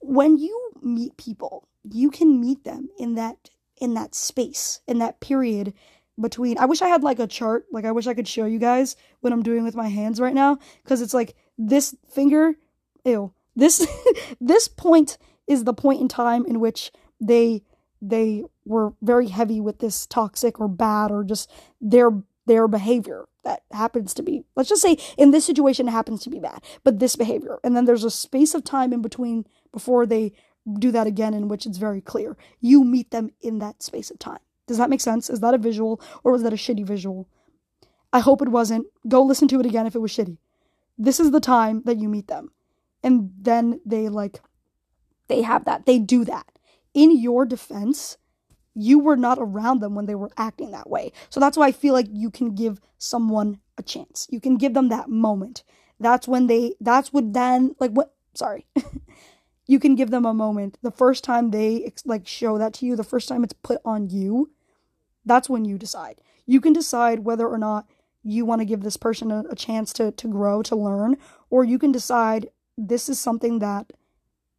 When 0.00 0.36
you 0.36 0.72
meet 0.82 1.16
people, 1.16 1.68
you 1.82 2.10
can 2.10 2.40
meet 2.40 2.64
them 2.64 2.88
in 2.98 3.14
that 3.14 3.36
in 3.80 3.94
that 3.94 4.14
space, 4.14 4.80
in 4.86 4.98
that 4.98 5.20
period 5.20 5.72
between 6.20 6.58
I 6.58 6.66
wish 6.66 6.82
I 6.82 6.88
had 6.88 7.02
like 7.02 7.18
a 7.18 7.26
chart, 7.26 7.64
like 7.72 7.84
I 7.84 7.92
wish 7.92 8.06
I 8.06 8.14
could 8.14 8.28
show 8.28 8.44
you 8.44 8.58
guys 8.58 8.94
what 9.20 9.32
I'm 9.32 9.42
doing 9.42 9.64
with 9.64 9.74
my 9.74 9.88
hands 9.88 10.20
right 10.20 10.34
now 10.34 10.58
cuz 10.84 11.00
it's 11.00 11.14
like 11.14 11.34
this 11.56 11.94
finger, 12.08 12.56
ew. 13.04 13.32
This 13.56 13.86
this 14.40 14.68
point 14.68 15.16
is 15.46 15.64
the 15.64 15.74
point 15.74 16.00
in 16.00 16.08
time 16.08 16.44
in 16.46 16.60
which 16.60 16.92
they 17.20 17.62
they 18.00 18.44
were 18.64 18.92
very 19.02 19.28
heavy 19.28 19.60
with 19.60 19.78
this 19.78 20.06
toxic 20.06 20.60
or 20.60 20.68
bad 20.68 21.10
or 21.10 21.24
just 21.24 21.50
their 21.80 22.10
their 22.46 22.66
behavior 22.66 23.26
that 23.44 23.62
happens 23.70 24.12
to 24.14 24.22
be 24.22 24.44
let's 24.56 24.68
just 24.68 24.82
say 24.82 24.96
in 25.16 25.30
this 25.30 25.44
situation 25.44 25.88
it 25.88 25.92
happens 25.92 26.22
to 26.22 26.30
be 26.30 26.38
bad 26.38 26.62
but 26.84 26.98
this 26.98 27.16
behavior. 27.16 27.58
And 27.64 27.76
then 27.76 27.84
there's 27.84 28.04
a 28.04 28.10
space 28.10 28.54
of 28.54 28.64
time 28.64 28.92
in 28.92 29.02
between 29.02 29.46
before 29.72 30.06
they 30.06 30.32
do 30.78 30.92
that 30.92 31.06
again 31.06 31.34
in 31.34 31.48
which 31.48 31.66
it's 31.66 31.78
very 31.78 32.00
clear. 32.00 32.36
You 32.60 32.84
meet 32.84 33.10
them 33.10 33.30
in 33.40 33.58
that 33.58 33.82
space 33.82 34.10
of 34.10 34.18
time. 34.18 34.38
Does 34.66 34.78
that 34.78 34.90
make 34.90 35.00
sense? 35.00 35.28
Is 35.28 35.40
that 35.40 35.54
a 35.54 35.58
visual 35.58 36.00
or 36.22 36.32
was 36.32 36.42
that 36.44 36.52
a 36.52 36.56
shitty 36.56 36.86
visual? 36.86 37.28
I 38.12 38.20
hope 38.20 38.42
it 38.42 38.48
wasn't. 38.48 38.86
Go 39.08 39.22
listen 39.22 39.48
to 39.48 39.60
it 39.60 39.66
again 39.66 39.86
if 39.86 39.94
it 39.94 40.00
was 40.00 40.12
shitty. 40.12 40.38
This 40.98 41.18
is 41.18 41.30
the 41.30 41.40
time 41.40 41.82
that 41.84 41.98
you 41.98 42.08
meet 42.08 42.28
them. 42.28 42.52
And 43.02 43.32
then 43.40 43.80
they 43.84 44.08
like 44.08 44.40
they 45.28 45.42
have 45.42 45.64
that. 45.64 45.86
They 45.86 45.98
do 45.98 46.24
that. 46.26 46.46
In 46.94 47.18
your 47.18 47.46
defense, 47.46 48.18
you 48.74 48.98
were 48.98 49.16
not 49.16 49.38
around 49.40 49.80
them 49.80 49.94
when 49.94 50.06
they 50.06 50.14
were 50.14 50.30
acting 50.36 50.70
that 50.70 50.88
way. 50.88 51.12
So 51.30 51.40
that's 51.40 51.56
why 51.56 51.66
I 51.68 51.72
feel 51.72 51.92
like 51.92 52.06
you 52.10 52.30
can 52.30 52.54
give 52.54 52.80
someone 52.98 53.58
a 53.76 53.82
chance. 53.82 54.26
You 54.30 54.40
can 54.40 54.56
give 54.56 54.74
them 54.74 54.88
that 54.88 55.08
moment. 55.08 55.62
That's 56.00 56.26
when 56.26 56.46
they, 56.46 56.74
that's 56.80 57.12
what 57.12 57.32
then, 57.32 57.74
like, 57.78 57.90
what, 57.90 58.14
sorry. 58.34 58.66
you 59.66 59.78
can 59.78 59.94
give 59.94 60.10
them 60.10 60.24
a 60.24 60.34
moment. 60.34 60.78
The 60.82 60.90
first 60.90 61.22
time 61.22 61.50
they, 61.50 61.92
like, 62.04 62.26
show 62.26 62.58
that 62.58 62.74
to 62.74 62.86
you, 62.86 62.96
the 62.96 63.04
first 63.04 63.28
time 63.28 63.44
it's 63.44 63.52
put 63.52 63.80
on 63.84 64.08
you, 64.10 64.50
that's 65.24 65.48
when 65.48 65.64
you 65.64 65.78
decide. 65.78 66.20
You 66.46 66.60
can 66.60 66.72
decide 66.72 67.20
whether 67.20 67.46
or 67.46 67.58
not 67.58 67.86
you 68.24 68.44
want 68.44 68.60
to 68.60 68.66
give 68.66 68.82
this 68.82 68.96
person 68.96 69.30
a, 69.30 69.44
a 69.50 69.54
chance 69.54 69.92
to, 69.94 70.12
to 70.12 70.28
grow, 70.28 70.62
to 70.62 70.76
learn, 70.76 71.16
or 71.50 71.64
you 71.64 71.78
can 71.78 71.92
decide 71.92 72.48
this 72.78 73.08
is 73.08 73.18
something 73.18 73.58
that 73.58 73.92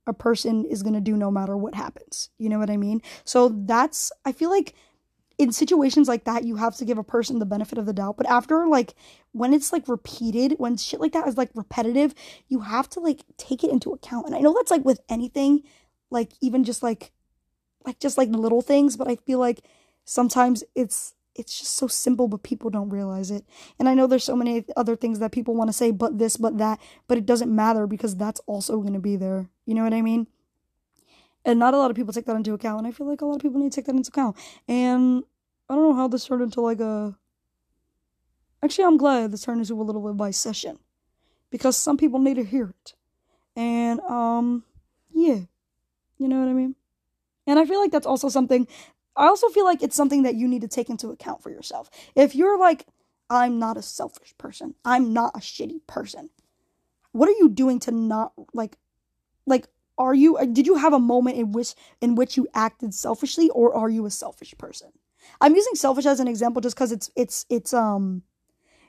a 0.05 0.13
person 0.13 0.65
is 0.65 0.83
going 0.83 0.95
to 0.95 1.01
do 1.01 1.15
no 1.15 1.31
matter 1.31 1.55
what 1.55 1.75
happens. 1.75 2.29
You 2.37 2.49
know 2.49 2.59
what 2.59 2.69
I 2.69 2.77
mean? 2.77 3.01
So 3.25 3.49
that's, 3.49 4.11
I 4.25 4.31
feel 4.31 4.49
like 4.49 4.73
in 5.37 5.51
situations 5.51 6.07
like 6.07 6.25
that, 6.25 6.43
you 6.43 6.57
have 6.57 6.75
to 6.75 6.85
give 6.85 6.97
a 6.97 7.03
person 7.03 7.39
the 7.39 7.45
benefit 7.45 7.77
of 7.77 7.85
the 7.85 7.93
doubt. 7.93 8.17
But 8.17 8.29
after, 8.29 8.67
like, 8.67 8.95
when 9.31 9.53
it's 9.53 9.73
like 9.73 9.87
repeated, 9.87 10.55
when 10.57 10.77
shit 10.77 10.99
like 10.99 11.13
that 11.13 11.27
is 11.27 11.37
like 11.37 11.49
repetitive, 11.55 12.13
you 12.47 12.59
have 12.59 12.89
to 12.91 12.99
like 12.99 13.21
take 13.37 13.63
it 13.63 13.71
into 13.71 13.91
account. 13.91 14.27
And 14.27 14.35
I 14.35 14.39
know 14.39 14.53
that's 14.53 14.71
like 14.71 14.85
with 14.85 14.99
anything, 15.09 15.63
like, 16.11 16.33
even 16.41 16.63
just 16.63 16.83
like, 16.83 17.11
like, 17.85 17.99
just 17.99 18.17
like 18.17 18.29
little 18.29 18.61
things, 18.61 18.95
but 18.95 19.07
I 19.07 19.15
feel 19.15 19.39
like 19.39 19.61
sometimes 20.05 20.63
it's 20.75 21.15
it's 21.35 21.59
just 21.59 21.73
so 21.75 21.87
simple, 21.87 22.27
but 22.27 22.43
people 22.43 22.69
don't 22.69 22.89
realize 22.89 23.31
it. 23.31 23.43
And 23.79 23.89
I 23.89 23.93
know 23.93 24.07
there's 24.07 24.23
so 24.23 24.35
many 24.35 24.65
other 24.77 24.95
things 24.95 25.19
that 25.19 25.31
people 25.31 25.55
want 25.55 25.69
to 25.69 25.73
say, 25.73 25.91
but 25.91 26.19
this, 26.19 26.37
but 26.37 26.57
that, 26.59 26.79
but 27.07 27.17
it 27.17 27.25
doesn't 27.25 27.53
matter 27.53 27.87
because 27.87 28.15
that's 28.15 28.41
also 28.45 28.77
going 28.77 28.93
to 28.93 28.99
be 28.99 29.15
there. 29.15 29.49
You 29.65 29.73
know 29.73 29.83
what 29.83 29.93
I 29.93 30.01
mean? 30.01 30.27
And 31.45 31.59
not 31.59 31.73
a 31.73 31.77
lot 31.77 31.89
of 31.89 31.95
people 31.95 32.13
take 32.13 32.25
that 32.25 32.35
into 32.35 32.53
account. 32.53 32.79
And 32.79 32.87
I 32.87 32.91
feel 32.91 33.07
like 33.07 33.21
a 33.21 33.25
lot 33.25 33.35
of 33.35 33.41
people 33.41 33.59
need 33.59 33.71
to 33.71 33.75
take 33.75 33.85
that 33.85 33.95
into 33.95 34.09
account. 34.09 34.37
And 34.67 35.23
I 35.69 35.75
don't 35.75 35.89
know 35.89 35.95
how 35.95 36.07
this 36.07 36.25
turned 36.25 36.41
into 36.41 36.61
like 36.61 36.79
a. 36.79 37.17
Actually, 38.61 38.85
I'm 38.85 38.97
glad 38.97 39.31
this 39.31 39.43
turned 39.43 39.59
into 39.59 39.79
a 39.79 39.83
little 39.83 40.13
by 40.13 40.31
session 40.31 40.79
because 41.49 41.75
some 41.75 41.97
people 41.97 42.19
need 42.19 42.35
to 42.35 42.45
hear 42.45 42.69
it. 42.69 42.93
And, 43.55 43.99
um, 44.01 44.63
yeah. 45.11 45.39
You 46.17 46.27
know 46.29 46.39
what 46.39 46.47
I 46.47 46.53
mean? 46.53 46.75
And 47.45 47.59
I 47.59 47.65
feel 47.65 47.81
like 47.81 47.91
that's 47.91 48.07
also 48.07 48.29
something 48.29 48.67
I 49.15 49.27
also 49.27 49.49
feel 49.49 49.65
like 49.65 49.83
it's 49.83 49.95
something 49.95 50.23
that 50.23 50.35
you 50.35 50.47
need 50.47 50.61
to 50.61 50.67
take 50.67 50.89
into 50.89 51.09
account 51.09 51.41
for 51.43 51.49
yourself. 51.49 51.89
If 52.15 52.35
you're 52.35 52.57
like, 52.57 52.87
I'm 53.29 53.59
not 53.59 53.77
a 53.77 53.81
selfish 53.81 54.33
person, 54.37 54.75
I'm 54.83 55.13
not 55.13 55.35
a 55.35 55.39
shitty 55.39 55.85
person, 55.87 56.29
what 57.11 57.29
are 57.29 57.33
you 57.39 57.49
doing 57.49 57.79
to 57.81 57.91
not 57.91 58.33
like, 58.53 58.77
like, 59.45 59.67
are 59.97 60.15
you, 60.15 60.37
did 60.51 60.65
you 60.65 60.75
have 60.75 60.93
a 60.93 60.99
moment 60.99 61.37
in 61.37 61.51
which, 61.51 61.75
in 62.01 62.15
which 62.15 62.35
you 62.35 62.47
acted 62.53 62.93
selfishly 62.93 63.49
or 63.51 63.73
are 63.73 63.89
you 63.89 64.05
a 64.05 64.11
selfish 64.11 64.55
person? 64.57 64.89
I'm 65.39 65.55
using 65.55 65.75
selfish 65.75 66.05
as 66.05 66.19
an 66.19 66.27
example 66.27 66.61
just 66.61 66.75
because 66.75 66.91
it's, 66.91 67.11
it's, 67.15 67.45
it's, 67.49 67.73
um, 67.73 68.23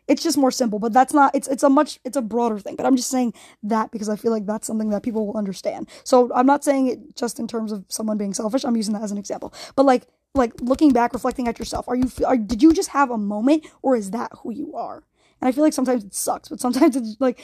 it's 0.07 0.23
just 0.23 0.37
more 0.37 0.51
simple 0.51 0.79
but 0.79 0.93
that's 0.93 1.15
not 1.15 1.35
it's 1.35 1.49
it's 1.49 1.63
a 1.63 1.71
much 1.71 1.99
it's 2.05 2.17
a 2.17 2.23
broader 2.23 2.59
thing 2.59 2.77
but 2.77 2.87
i'm 2.87 2.97
just 2.97 3.11
saying 3.11 3.33
that 3.63 3.91
because 3.91 4.09
i 4.09 4.17
feel 4.17 4.31
like 4.31 4.47
that's 4.47 4.67
something 4.67 4.91
that 4.91 5.03
people 5.03 5.27
will 5.27 5.37
understand 5.37 5.89
so 6.05 6.31
i'm 6.35 6.47
not 6.47 6.63
saying 6.63 6.89
it 6.89 7.17
just 7.17 7.39
in 7.39 7.49
terms 7.49 7.73
of 7.73 7.85
someone 7.89 8.19
being 8.19 8.35
selfish 8.35 8.65
i'm 8.65 8.77
using 8.77 8.93
that 8.93 9.03
as 9.03 9.13
an 9.13 9.19
example 9.19 9.53
but 9.77 9.87
like 9.87 10.07
like 10.35 10.53
looking 10.61 10.93
back 10.93 11.13
reflecting 11.13 11.49
at 11.49 11.59
yourself 11.59 11.89
are 11.89 11.97
you 11.97 12.11
are, 12.27 12.37
did 12.37 12.63
you 12.63 12.73
just 12.73 12.91
have 12.91 13.11
a 13.11 13.19
moment 13.19 13.67
or 13.83 13.95
is 13.95 14.11
that 14.11 14.31
who 14.43 14.53
you 14.53 14.75
are 14.75 15.05
and 15.41 15.49
i 15.49 15.53
feel 15.53 15.63
like 15.63 15.73
sometimes 15.73 16.05
it 16.05 16.15
sucks 16.15 16.49
but 16.49 16.61
sometimes 16.61 16.97
it's 16.97 17.17
like 17.21 17.41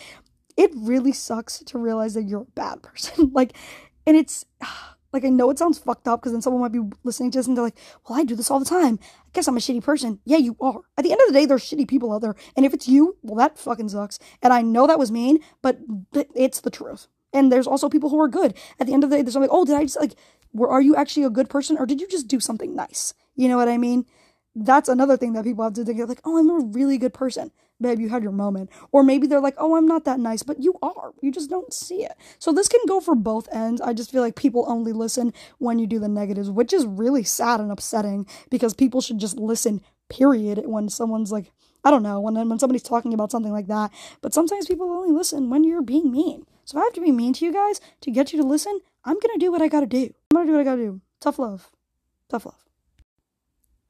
it 0.57 0.70
really 0.74 1.12
sucks 1.12 1.59
to 1.61 1.79
realize 1.79 2.14
that 2.14 2.24
you're 2.24 2.42
a 2.42 2.53
bad 2.57 2.83
person 2.83 3.31
like 3.33 3.57
and 4.07 4.16
it's 4.16 4.44
Like, 5.12 5.24
I 5.24 5.29
know 5.29 5.50
it 5.50 5.59
sounds 5.59 5.79
fucked 5.79 6.07
up 6.07 6.20
because 6.20 6.33
then 6.33 6.40
someone 6.40 6.62
might 6.62 6.72
be 6.72 6.88
listening 7.03 7.31
to 7.33 7.38
this 7.38 7.46
and 7.46 7.57
they're 7.57 7.64
like, 7.64 7.79
well, 8.09 8.18
I 8.18 8.24
do 8.24 8.37
this 8.37 8.50
all 8.50 8.61
the 8.61 8.64
time. 8.64 8.98
I 9.03 9.29
guess 9.33 9.48
I'm 9.48 9.57
a 9.57 9.61
shitty 9.61 9.83
person. 9.83 10.20
Yeah, 10.24 10.37
you 10.37 10.57
are. 10.61 10.83
At 10.96 11.05
the 11.05 11.12
end 11.12 11.20
of 11.20 11.26
the 11.26 11.33
day, 11.33 11.46
there's 11.46 11.64
shitty 11.64 11.88
people 11.88 12.12
out 12.12 12.22
there. 12.22 12.37
And 12.57 12.64
if 12.64 12.72
it's 12.72 12.87
you, 12.87 13.16
well, 13.22 13.37
that 13.37 13.59
fucking 13.59 13.88
sucks. 13.88 14.18
And 14.42 14.53
I 14.53 14.62
know 14.62 14.87
that 14.87 14.98
was 14.98 15.11
mean, 15.11 15.40
but 15.62 15.79
it's 16.35 16.61
the 16.61 16.70
truth. 16.70 17.09
And 17.32 17.50
there's 17.50 17.66
also 17.66 17.88
people 17.88 18.10
who 18.10 18.20
are 18.20 18.28
good. 18.28 18.54
At 18.78 18.86
the 18.86 18.92
end 18.92 19.04
of 19.04 19.10
the 19.10 19.16
day, 19.16 19.22
there's 19.22 19.36
like, 19.36 19.50
oh, 19.52 19.64
did 19.64 19.76
I 19.76 19.82
just, 19.82 20.00
like, 20.00 20.14
were, 20.52 20.68
are 20.68 20.82
you 20.82 20.96
actually 20.96 21.24
a 21.24 21.30
good 21.30 21.48
person 21.48 21.76
or 21.78 21.86
did 21.86 22.00
you 22.00 22.08
just 22.08 22.28
do 22.28 22.40
something 22.40 22.74
nice? 22.74 23.14
You 23.36 23.48
know 23.48 23.56
what 23.56 23.68
I 23.68 23.78
mean? 23.78 24.06
That's 24.54 24.88
another 24.88 25.16
thing 25.16 25.32
that 25.34 25.44
people 25.44 25.62
have 25.62 25.74
to 25.74 25.84
think. 25.84 25.98
Like, 26.08 26.20
oh, 26.24 26.38
I'm 26.38 26.50
a 26.50 26.66
really 26.66 26.98
good 26.98 27.14
person 27.14 27.52
babe, 27.80 27.98
you 27.98 28.08
had 28.08 28.22
your 28.22 28.32
moment. 28.32 28.70
Or 28.92 29.02
maybe 29.02 29.26
they're 29.26 29.40
like, 29.40 29.54
oh, 29.58 29.76
I'm 29.76 29.86
not 29.86 30.04
that 30.04 30.20
nice, 30.20 30.42
but 30.42 30.62
you 30.62 30.74
are. 30.82 31.12
You 31.20 31.32
just 31.32 31.50
don't 31.50 31.72
see 31.72 32.04
it. 32.04 32.12
So 32.38 32.52
this 32.52 32.68
can 32.68 32.80
go 32.86 33.00
for 33.00 33.14
both 33.14 33.48
ends. 33.52 33.80
I 33.80 33.92
just 33.92 34.10
feel 34.10 34.22
like 34.22 34.36
people 34.36 34.64
only 34.68 34.92
listen 34.92 35.32
when 35.58 35.78
you 35.78 35.86
do 35.86 35.98
the 35.98 36.08
negatives, 36.08 36.50
which 36.50 36.72
is 36.72 36.86
really 36.86 37.24
sad 37.24 37.60
and 37.60 37.72
upsetting 37.72 38.26
because 38.50 38.74
people 38.74 39.00
should 39.00 39.18
just 39.18 39.38
listen, 39.38 39.80
period, 40.08 40.62
when 40.66 40.88
someone's 40.88 41.32
like, 41.32 41.52
I 41.82 41.90
don't 41.90 42.02
know, 42.02 42.20
when, 42.20 42.34
when 42.34 42.58
somebody's 42.58 42.82
talking 42.82 43.14
about 43.14 43.30
something 43.30 43.52
like 43.52 43.68
that. 43.68 43.90
But 44.20 44.34
sometimes 44.34 44.66
people 44.66 44.90
only 44.90 45.14
listen 45.14 45.48
when 45.48 45.64
you're 45.64 45.82
being 45.82 46.10
mean. 46.10 46.44
So 46.70 46.78
if 46.78 46.83
I 46.83 46.85
have 46.85 46.92
to 46.92 47.00
be 47.00 47.11
mean 47.11 47.33
to 47.33 47.44
you 47.44 47.52
guys 47.52 47.80
to 48.00 48.12
get 48.12 48.33
you 48.33 48.40
to 48.40 48.46
listen, 48.46 48.78
I'm 49.04 49.18
to 49.18 49.37
do 49.40 49.50
what 49.50 49.61
I 49.61 49.66
got 49.66 49.80
to 49.80 49.87
do. 49.87 50.14
I'm 50.30 50.42
to 50.42 50.46
do 50.46 50.52
what 50.52 50.61
I 50.61 50.64
got 50.64 50.76
to 50.76 50.83
do. 50.83 51.00
Tough 51.18 51.40
love. 51.40 51.68
Tough 52.28 52.46
love. 52.46 52.64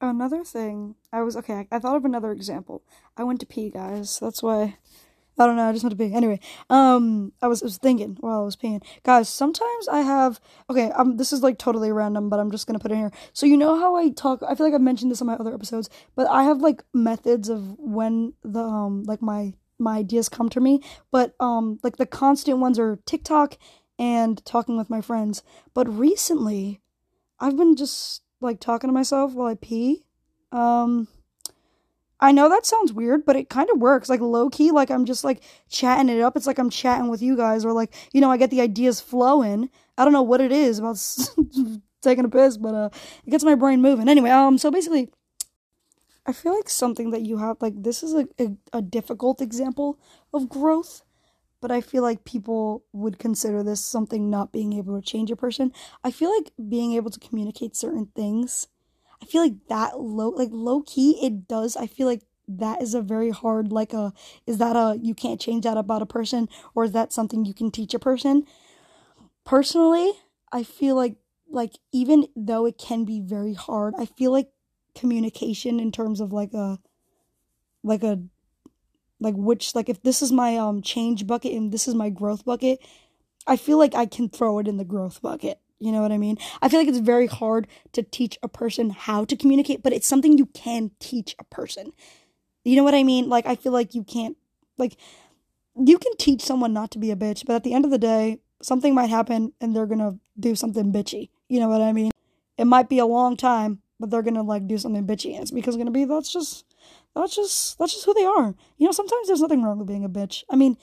Another 0.01 0.43
thing, 0.45 0.95
I 1.13 1.21
was 1.21 1.37
okay. 1.37 1.53
I, 1.53 1.67
I, 1.71 1.79
thought 1.79 1.99
of 1.99 2.07
another 2.07 2.33
example. 2.33 2.83
I 3.19 3.25
went 3.25 3.41
to 3.41 3.47
pee, 3.47 3.69
guys. 3.69 4.19
That's 4.19 4.43
why. 4.43 4.79
I 5.39 5.47
don't 5.47 5.57
know. 5.57 5.69
I 5.69 5.73
just 5.73 5.85
went 5.85 5.91
to 5.91 6.03
pee. 6.03 6.15
Anyway, 6.15 6.41
um, 6.71 7.33
I 7.43 7.49
was, 7.49 7.63
I 7.63 7.67
was 7.67 7.77
thinking 7.77 8.17
while 8.21 8.41
I 8.41 8.45
was 8.45 8.57
peeing, 8.57 8.83
guys. 9.03 9.29
Sometimes 9.29 9.87
I 9.87 10.01
have 10.01 10.41
okay. 10.71 10.91
Um, 10.93 11.19
this 11.19 11.35
is 11.35 11.43
like 11.43 11.59
totally 11.59 11.93
random, 11.93 12.31
but 12.31 12.41
I'm 12.41 12.51
just 12.51 12.67
gonna 12.67 12.79
put 12.79 12.93
it 12.93 12.95
in 12.95 13.01
here. 13.01 13.13
So 13.35 13.45
you 13.45 13.59
know 13.59 13.79
how 13.79 13.95
I 13.95 14.09
talk? 14.09 14.43
I 14.43 14.55
feel 14.55 14.65
like 14.65 14.75
I've 14.75 14.81
mentioned 14.81 15.11
this 15.11 15.21
in 15.21 15.27
my 15.27 15.35
other 15.35 15.53
episodes, 15.53 15.91
but 16.17 16.27
I 16.31 16.45
have 16.45 16.63
like 16.63 16.83
methods 16.95 17.51
of 17.51 17.79
when 17.79 18.33
the 18.43 18.61
um 18.61 19.03
like 19.05 19.21
my 19.21 19.53
my 19.81 19.99
ideas 19.99 20.29
come 20.29 20.49
to 20.51 20.61
me. 20.61 20.83
But 21.11 21.35
um, 21.41 21.79
like 21.83 21.97
the 21.97 22.07
constant 22.07 22.59
ones 22.59 22.79
are 22.79 22.99
TikTok 23.07 23.57
and 23.99 24.45
talking 24.45 24.77
with 24.77 24.91
my 24.91 25.01
friends. 25.01 25.43
But 25.75 25.89
recently, 25.89 26.81
I've 27.39 27.57
been 27.57 27.77
just 27.77 28.23
like 28.41 28.61
talking 28.61 28.89
to 28.89 28.95
myself 28.95 29.33
while 29.33 29.49
I 29.49 29.55
pee. 29.55 30.05
Um 30.53 31.09
I 32.23 32.33
know 32.33 32.49
that 32.51 32.67
sounds 32.67 32.93
weird, 32.93 33.25
but 33.25 33.37
it 33.37 33.49
kind 33.49 33.71
of 33.71 33.81
works. 33.81 34.09
Like 34.09 34.21
low 34.21 34.51
key, 34.51 34.71
like 34.71 34.91
I'm 34.91 35.07
just 35.07 35.25
like 35.25 35.43
chatting 35.71 36.11
it 36.11 36.21
up. 36.21 36.37
It's 36.37 36.47
like 36.47 36.59
I'm 36.59 36.71
chatting 36.71 37.09
with 37.09 37.23
you 37.23 37.37
guys, 37.37 37.65
or 37.65 37.73
like 37.73 37.95
you 38.13 38.21
know, 38.21 38.31
I 38.31 38.37
get 38.37 38.51
the 38.51 38.61
ideas 38.61 39.01
flowing. 39.01 39.71
I 39.97 40.05
don't 40.05 40.13
know 40.13 40.23
what 40.23 40.41
it 40.41 40.53
is 40.53 40.79
about 40.79 40.99
taking 42.03 42.25
a 42.25 42.29
piss, 42.29 42.57
but 42.57 42.75
uh, 42.75 42.91
it 43.27 43.31
gets 43.31 43.45
my 43.45 43.55
brain 43.55 43.81
moving. 43.81 44.09
Anyway, 44.09 44.31
um, 44.31 44.59
so 44.59 44.71
basically, 44.71 45.11
I 46.27 46.33
feel 46.33 46.55
like 46.55 46.69
something 46.69 47.11
that 47.11 47.23
you 47.23 47.39
have 47.39 47.57
like 47.61 47.83
this 47.83 48.03
is 48.03 48.15
a, 48.15 48.29
a, 48.39 48.57
a 48.75 48.83
difficult 48.83 49.41
example 49.41 49.99
of 50.33 50.49
growth 50.49 51.03
but 51.61 51.71
I 51.71 51.81
feel 51.81 52.03
like 52.03 52.25
people 52.25 52.85
would 52.93 53.19
consider 53.19 53.63
this 53.63 53.85
something 53.85 54.31
not 54.31 54.53
being 54.53 54.73
able 54.73 54.99
to 55.01 55.07
change 55.07 55.31
a 55.31 55.37
person. 55.37 55.73
I 56.03 56.11
feel 56.11 56.35
like 56.35 56.53
being 56.69 56.95
able 56.95 57.11
to 57.11 57.21
communicate 57.21 57.77
certain 57.77 58.07
things, 58.17 58.67
I 59.23 59.27
feel 59.27 59.43
like 59.43 59.67
that 59.69 60.01
low, 60.01 60.31
like 60.31 60.49
low 60.53 60.83
key, 60.83 61.19
it 61.25 61.47
does. 61.47 61.77
I 61.77 61.87
feel 61.87 62.07
like 62.07 62.23
that 62.49 62.81
is 62.83 62.95
a 62.95 63.03
very 63.03 63.31
hard, 63.31 63.73
like 63.73 63.93
a, 63.93 64.13
is 64.47 64.59
that 64.59 64.75
a, 64.75 64.99
you 65.01 65.15
can't 65.15 65.41
change 65.41 65.65
that 65.65 65.77
about 65.77 66.03
a 66.03 66.07
person, 66.07 66.49
or 66.75 66.85
is 66.85 66.93
that 66.93 67.13
something 67.13 67.45
you 67.45 67.55
can 67.55 67.71
teach 67.71 67.95
a 67.95 67.99
person? 67.99 68.45
Personally, 69.45 70.13
I 70.53 70.63
feel 70.63 70.95
like, 70.95 71.17
like, 71.51 71.73
even 71.93 72.27
though 72.37 72.67
it 72.67 72.79
can 72.79 73.05
be 73.05 73.21
very 73.21 73.55
hard, 73.55 73.95
I 73.99 74.07
feel 74.07 74.33
like 74.33 74.49
communication 74.95 75.81
in 75.81 75.93
terms 75.93 76.21
of 76.21 76.33
like 76.33 76.53
a, 76.55 76.79
like 77.83 78.03
a 78.03 78.21
like 79.21 79.35
which 79.37 79.75
like 79.75 79.89
if 79.89 80.03
this 80.03 80.23
is 80.23 80.33
my 80.33 80.57
um 80.57 80.83
change 80.83 81.27
bucket 81.27 81.53
and 81.53 81.71
this 81.71 81.87
is 81.87 81.95
my 81.95 82.09
growth 82.09 82.45
bucket 82.45 82.81
i 83.47 83.57
feel 83.57 83.79
like 83.79 83.95
i 83.95 84.07
can 84.07 84.29
throw 84.29 84.59
it 84.59 84.67
in 84.67 84.77
the 84.77 84.85
growth 84.85 85.23
bucket. 85.23 85.61
You 85.83 85.93
know 85.93 86.03
what 86.03 86.13
i 86.13 86.19
mean? 86.19 86.37
I 86.61 86.69
feel 86.69 86.79
like 86.79 86.89
it's 86.89 86.99
very 86.99 87.27
hard 87.27 87.67
to 87.93 88.03
teach 88.03 88.39
a 88.43 88.49
person 88.49 88.91
how 88.91 89.25
to 89.25 89.37
communicate 89.37 89.83
but 89.83 89.93
it's 89.93 90.07
something 90.07 90.37
you 90.37 90.47
can 90.47 90.91
teach 90.99 91.35
a 91.39 91.45
person. 91.45 91.93
You 92.65 92.77
know 92.77 92.85
what 92.85 92.95
i 92.95 93.03
mean? 93.03 93.29
Like 93.29 93.47
i 93.47 93.55
feel 93.57 93.73
like 93.73 93.95
you 93.95 94.05
can't 94.05 94.37
like 94.77 94.97
you 95.77 95.99
can 95.99 96.17
teach 96.19 96.43
someone 96.43 96.73
not 96.73 96.91
to 96.91 96.99
be 96.99 97.11
a 97.11 97.17
bitch 97.17 97.47
but 97.47 97.57
at 97.57 97.65
the 97.65 97.73
end 97.73 97.85
of 97.85 97.91
the 97.91 97.99
day 97.99 98.41
something 98.63 98.95
might 98.95 99.09
happen 99.09 99.53
and 99.61 99.75
they're 99.75 99.87
gonna 99.87 100.19
do 100.39 100.55
something 100.55 100.93
bitchy. 100.93 101.31
You 101.49 101.61
know 101.61 101.69
what 101.69 101.81
i 101.81 101.93
mean? 101.93 102.13
It 102.59 102.67
might 102.67 102.91
be 102.91 102.99
a 102.99 103.07
long 103.07 103.37
time 103.39 103.81
but 104.01 104.11
they're 104.11 104.23
gonna 104.23 104.43
like 104.43 104.67
do 104.67 104.79
something 104.79 105.07
bitchy 105.07 105.35
and 105.35 105.43
it's 105.43 105.51
because 105.51 105.75
it's 105.75 105.81
gonna 105.81 105.91
be 105.91 106.05
that's 106.05 106.33
just 106.33 106.65
that's 107.15 107.37
just 107.37 107.79
that's 107.79 107.93
just 107.93 108.07
who 108.07 108.15
they 108.15 108.25
are. 108.25 108.55
You 108.79 108.87
know, 108.87 108.93
sometimes 108.93 109.27
there's 109.27 109.41
nothing 109.41 109.63
wrong 109.63 109.79
with 109.79 109.89
being 109.89 110.05
a 110.05 110.09
bitch. 110.09 110.43
I 110.51 110.57
mean, 110.57 110.77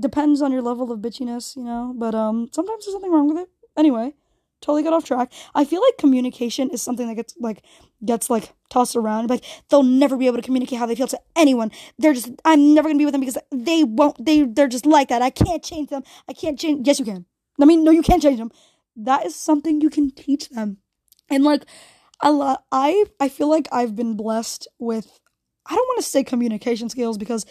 depends 0.00 0.42
on 0.42 0.52
your 0.52 0.62
level 0.62 0.90
of 0.90 1.00
bitchiness, 1.00 1.56
you 1.56 1.64
know, 1.64 1.94
but 1.96 2.14
um 2.14 2.48
sometimes 2.52 2.84
there's 2.84 2.94
nothing 2.94 3.12
wrong 3.12 3.28
with 3.28 3.38
it. 3.38 3.48
Anyway, 3.76 4.14
totally 4.60 4.82
got 4.82 4.92
off 4.92 5.04
track. 5.04 5.32
I 5.54 5.64
feel 5.64 5.82
like 5.82 5.98
communication 5.98 6.70
is 6.70 6.82
something 6.82 7.06
that 7.06 7.14
gets 7.14 7.34
like 7.38 7.62
gets 8.04 8.30
like 8.30 8.52
tossed 8.70 8.96
around. 8.96 9.28
Like 9.28 9.44
they'll 9.68 9.82
never 9.82 10.16
be 10.16 10.26
able 10.26 10.36
to 10.36 10.42
communicate 10.42 10.78
how 10.78 10.86
they 10.86 10.94
feel 10.94 11.08
to 11.08 11.20
anyone. 11.36 11.70
They're 11.98 12.14
just 12.14 12.30
I'm 12.44 12.74
never 12.74 12.88
gonna 12.88 12.98
be 12.98 13.04
with 13.04 13.12
them 13.12 13.20
because 13.20 13.38
they 13.50 13.84
won't. 13.84 14.24
They 14.24 14.42
they're 14.42 14.68
just 14.68 14.86
like 14.86 15.08
that. 15.08 15.22
I 15.22 15.30
can't 15.30 15.62
change 15.62 15.90
them. 15.90 16.02
I 16.28 16.32
can't 16.32 16.58
change. 16.58 16.86
Yes, 16.86 16.98
you 16.98 17.04
can. 17.04 17.26
I 17.60 17.64
mean, 17.64 17.84
no, 17.84 17.90
you 17.90 18.02
can't 18.02 18.22
change 18.22 18.38
them. 18.38 18.50
That 18.96 19.26
is 19.26 19.34
something 19.34 19.80
you 19.80 19.90
can 19.90 20.10
teach 20.10 20.48
them. 20.48 20.78
And 21.28 21.44
like 21.44 21.64
a 22.20 22.32
lot, 22.32 22.64
I 22.72 23.04
I 23.20 23.28
feel 23.28 23.48
like 23.48 23.68
I've 23.72 23.96
been 23.96 24.16
blessed 24.16 24.68
with 24.78 25.20
I 25.66 25.74
don't 25.74 25.86
want 25.88 25.98
to 25.98 26.08
say 26.08 26.24
communication 26.24 26.88
skills 26.88 27.18
because 27.18 27.44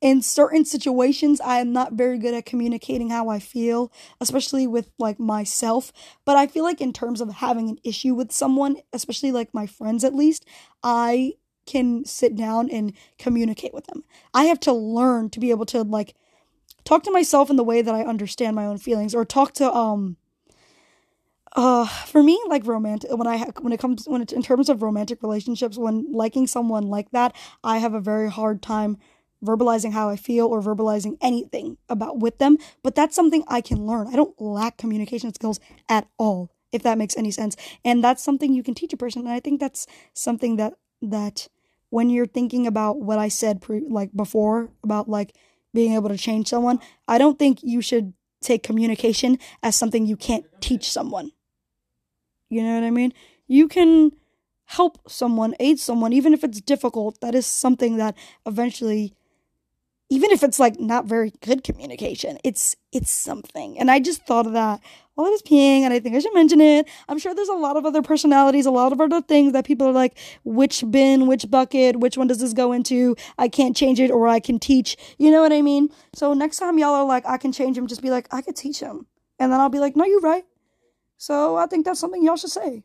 in 0.00 0.20
certain 0.20 0.64
situations 0.64 1.40
I 1.40 1.58
am 1.60 1.72
not 1.72 1.92
very 1.92 2.18
good 2.18 2.34
at 2.34 2.44
communicating 2.44 3.10
how 3.10 3.28
I 3.28 3.38
feel, 3.38 3.92
especially 4.20 4.66
with 4.66 4.90
like 4.98 5.20
myself, 5.20 5.92
but 6.24 6.36
I 6.36 6.48
feel 6.48 6.64
like 6.64 6.80
in 6.80 6.92
terms 6.92 7.20
of 7.20 7.32
having 7.32 7.68
an 7.68 7.78
issue 7.84 8.14
with 8.14 8.32
someone, 8.32 8.76
especially 8.92 9.30
like 9.32 9.54
my 9.54 9.66
friends 9.66 10.02
at 10.02 10.14
least, 10.14 10.44
I 10.82 11.34
can 11.66 12.04
sit 12.04 12.34
down 12.34 12.68
and 12.70 12.92
communicate 13.18 13.72
with 13.72 13.86
them. 13.86 14.02
I 14.34 14.44
have 14.46 14.58
to 14.60 14.72
learn 14.72 15.30
to 15.30 15.40
be 15.40 15.50
able 15.50 15.66
to 15.66 15.82
like 15.82 16.16
talk 16.84 17.04
to 17.04 17.12
myself 17.12 17.50
in 17.50 17.56
the 17.56 17.64
way 17.64 17.82
that 17.82 17.94
I 17.94 18.02
understand 18.04 18.56
my 18.56 18.66
own 18.66 18.78
feelings 18.78 19.14
or 19.14 19.24
talk 19.24 19.52
to 19.54 19.72
um 19.72 20.16
uh 21.54 21.86
for 21.86 22.22
me 22.22 22.40
like 22.48 22.66
romantic 22.66 23.10
when 23.16 23.26
i 23.26 23.38
when 23.60 23.72
it 23.72 23.80
comes 23.80 24.06
when 24.08 24.22
it's 24.22 24.32
in 24.32 24.42
terms 24.42 24.68
of 24.68 24.82
romantic 24.82 25.22
relationships 25.22 25.76
when 25.76 26.10
liking 26.12 26.46
someone 26.46 26.84
like 26.84 27.10
that 27.10 27.34
i 27.62 27.78
have 27.78 27.94
a 27.94 28.00
very 28.00 28.30
hard 28.30 28.62
time 28.62 28.96
verbalizing 29.44 29.92
how 29.92 30.08
i 30.08 30.16
feel 30.16 30.46
or 30.46 30.62
verbalizing 30.62 31.16
anything 31.20 31.76
about 31.88 32.18
with 32.18 32.38
them 32.38 32.56
but 32.82 32.94
that's 32.94 33.14
something 33.14 33.44
i 33.48 33.60
can 33.60 33.86
learn. 33.86 34.06
I 34.06 34.16
don't 34.16 34.40
lack 34.40 34.78
communication 34.78 35.32
skills 35.34 35.60
at 35.88 36.08
all 36.16 36.50
if 36.72 36.82
that 36.84 36.96
makes 36.96 37.18
any 37.18 37.30
sense. 37.30 37.54
And 37.84 38.02
that's 38.02 38.22
something 38.22 38.54
you 38.54 38.62
can 38.62 38.74
teach 38.74 38.92
a 38.92 38.96
person 38.96 39.22
and 39.22 39.30
i 39.30 39.40
think 39.40 39.60
that's 39.60 39.86
something 40.14 40.56
that 40.56 40.74
that 41.02 41.48
when 41.90 42.08
you're 42.08 42.26
thinking 42.26 42.66
about 42.66 43.00
what 43.00 43.18
i 43.18 43.28
said 43.28 43.60
pre- 43.60 43.86
like 43.88 44.14
before 44.16 44.70
about 44.82 45.08
like 45.08 45.34
being 45.74 45.92
able 45.92 46.08
to 46.08 46.16
change 46.16 46.48
someone 46.48 46.78
i 47.08 47.18
don't 47.18 47.38
think 47.38 47.58
you 47.62 47.82
should 47.82 48.14
take 48.40 48.62
communication 48.62 49.38
as 49.62 49.76
something 49.76 50.06
you 50.06 50.16
can't 50.16 50.46
teach 50.60 50.90
someone 50.90 51.32
you 52.52 52.62
know 52.62 52.74
what 52.74 52.84
I 52.84 52.90
mean? 52.90 53.12
You 53.48 53.66
can 53.66 54.12
help 54.66 55.10
someone, 55.10 55.54
aid 55.58 55.78
someone, 55.78 56.12
even 56.12 56.32
if 56.32 56.44
it's 56.44 56.60
difficult. 56.60 57.20
That 57.20 57.34
is 57.34 57.46
something 57.46 57.96
that 57.96 58.16
eventually 58.46 59.14
even 60.12 60.30
if 60.30 60.42
it's 60.42 60.58
like 60.58 60.78
not 60.78 61.06
very 61.06 61.32
good 61.40 61.64
communication, 61.64 62.36
it's 62.44 62.76
it's 62.92 63.10
something. 63.10 63.78
And 63.78 63.90
I 63.90 63.98
just 63.98 64.26
thought 64.26 64.46
of 64.46 64.52
that 64.52 64.80
while 65.14 65.26
I 65.26 65.30
was 65.30 65.40
peeing, 65.40 65.80
and 65.80 65.94
I 65.94 66.00
think 66.00 66.14
I 66.14 66.18
should 66.18 66.34
mention 66.34 66.60
it. 66.60 66.86
I'm 67.08 67.18
sure 67.18 67.34
there's 67.34 67.48
a 67.48 67.54
lot 67.54 67.78
of 67.78 67.86
other 67.86 68.02
personalities, 68.02 68.66
a 68.66 68.70
lot 68.70 68.92
of 68.92 69.00
other 69.00 69.22
things 69.22 69.54
that 69.54 69.64
people 69.64 69.86
are 69.86 69.92
like, 69.92 70.18
which 70.44 70.84
bin, 70.90 71.26
which 71.26 71.50
bucket, 71.50 71.96
which 72.00 72.18
one 72.18 72.26
does 72.26 72.40
this 72.40 72.52
go 72.52 72.72
into? 72.72 73.16
I 73.38 73.48
can't 73.48 73.74
change 73.74 74.00
it, 74.00 74.10
or 74.10 74.28
I 74.28 74.38
can 74.38 74.58
teach. 74.58 74.98
You 75.16 75.30
know 75.30 75.40
what 75.40 75.52
I 75.52 75.62
mean? 75.62 75.88
So 76.14 76.34
next 76.34 76.58
time 76.58 76.78
y'all 76.78 76.92
are 76.92 77.06
like, 77.06 77.24
I 77.26 77.38
can 77.38 77.50
change 77.50 77.78
him, 77.78 77.86
just 77.86 78.02
be 78.02 78.10
like, 78.10 78.28
I 78.30 78.42
could 78.42 78.56
teach 78.56 78.80
him, 78.80 79.06
and 79.38 79.50
then 79.50 79.60
I'll 79.60 79.70
be 79.70 79.80
like, 79.80 79.96
No, 79.96 80.04
you're 80.04 80.20
right. 80.20 80.44
So 81.22 81.54
I 81.54 81.66
think 81.66 81.84
that's 81.84 82.00
something 82.00 82.24
y'all 82.24 82.34
should 82.34 82.50
say. 82.50 82.82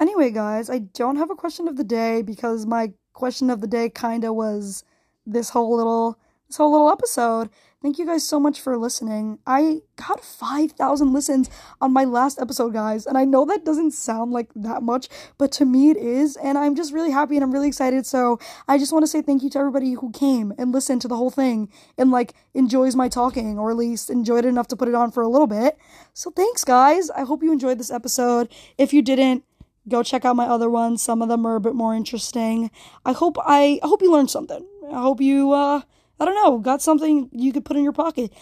Anyway, 0.00 0.32
guys, 0.32 0.68
I 0.68 0.80
don't 0.80 1.14
have 1.14 1.30
a 1.30 1.36
question 1.36 1.68
of 1.68 1.76
the 1.76 1.84
day 1.84 2.20
because 2.20 2.66
my 2.66 2.92
question 3.12 3.48
of 3.48 3.60
the 3.60 3.68
day 3.68 3.88
kind 3.88 4.24
of 4.24 4.34
was 4.34 4.82
this 5.24 5.50
whole 5.50 5.76
little 5.76 6.18
this 6.48 6.56
whole 6.56 6.72
little 6.72 6.90
episode. 6.90 7.48
Thank 7.82 7.98
you 7.98 8.04
guys 8.04 8.28
so 8.28 8.38
much 8.38 8.60
for 8.60 8.76
listening. 8.76 9.38
I 9.46 9.80
got 9.96 10.22
5,000 10.22 11.14
listens 11.14 11.48
on 11.80 11.94
my 11.94 12.04
last 12.04 12.38
episode, 12.38 12.74
guys. 12.74 13.06
And 13.06 13.16
I 13.16 13.24
know 13.24 13.46
that 13.46 13.64
doesn't 13.64 13.92
sound 13.92 14.32
like 14.32 14.50
that 14.54 14.82
much, 14.82 15.08
but 15.38 15.50
to 15.52 15.64
me 15.64 15.88
it 15.88 15.96
is. 15.96 16.36
And 16.36 16.58
I'm 16.58 16.76
just 16.76 16.92
really 16.92 17.10
happy 17.10 17.36
and 17.36 17.42
I'm 17.42 17.50
really 17.50 17.68
excited. 17.68 18.04
So 18.04 18.38
I 18.68 18.76
just 18.76 18.92
want 18.92 19.04
to 19.04 19.06
say 19.06 19.22
thank 19.22 19.42
you 19.42 19.48
to 19.50 19.58
everybody 19.58 19.94
who 19.94 20.12
came 20.12 20.52
and 20.58 20.72
listened 20.72 21.00
to 21.02 21.08
the 21.08 21.16
whole 21.16 21.30
thing 21.30 21.70
and 21.96 22.10
like 22.10 22.34
enjoys 22.52 22.94
my 22.94 23.08
talking 23.08 23.58
or 23.58 23.70
at 23.70 23.78
least 23.78 24.10
enjoyed 24.10 24.44
it 24.44 24.48
enough 24.48 24.68
to 24.68 24.76
put 24.76 24.88
it 24.88 24.94
on 24.94 25.10
for 25.10 25.22
a 25.22 25.28
little 25.28 25.46
bit. 25.46 25.78
So 26.12 26.30
thanks, 26.30 26.64
guys. 26.64 27.08
I 27.08 27.22
hope 27.22 27.42
you 27.42 27.50
enjoyed 27.50 27.78
this 27.78 27.90
episode. 27.90 28.52
If 28.76 28.92
you 28.92 29.00
didn't, 29.00 29.42
go 29.88 30.02
check 30.02 30.26
out 30.26 30.36
my 30.36 30.44
other 30.44 30.68
ones. 30.68 31.00
Some 31.00 31.22
of 31.22 31.30
them 31.30 31.46
are 31.46 31.56
a 31.56 31.60
bit 31.60 31.74
more 31.74 31.94
interesting. 31.94 32.70
I 33.06 33.12
hope 33.12 33.38
I, 33.40 33.80
I 33.82 33.86
hope 33.86 34.02
you 34.02 34.12
learned 34.12 34.30
something. 34.30 34.66
I 34.92 35.00
hope 35.00 35.22
you 35.22 35.52
uh 35.52 35.80
I 36.20 36.26
don't 36.26 36.34
know, 36.34 36.58
got 36.58 36.82
something 36.82 37.30
you 37.32 37.52
could 37.52 37.64
put 37.64 37.78
in 37.78 37.82
your 37.82 37.92
pocket. 37.92 38.32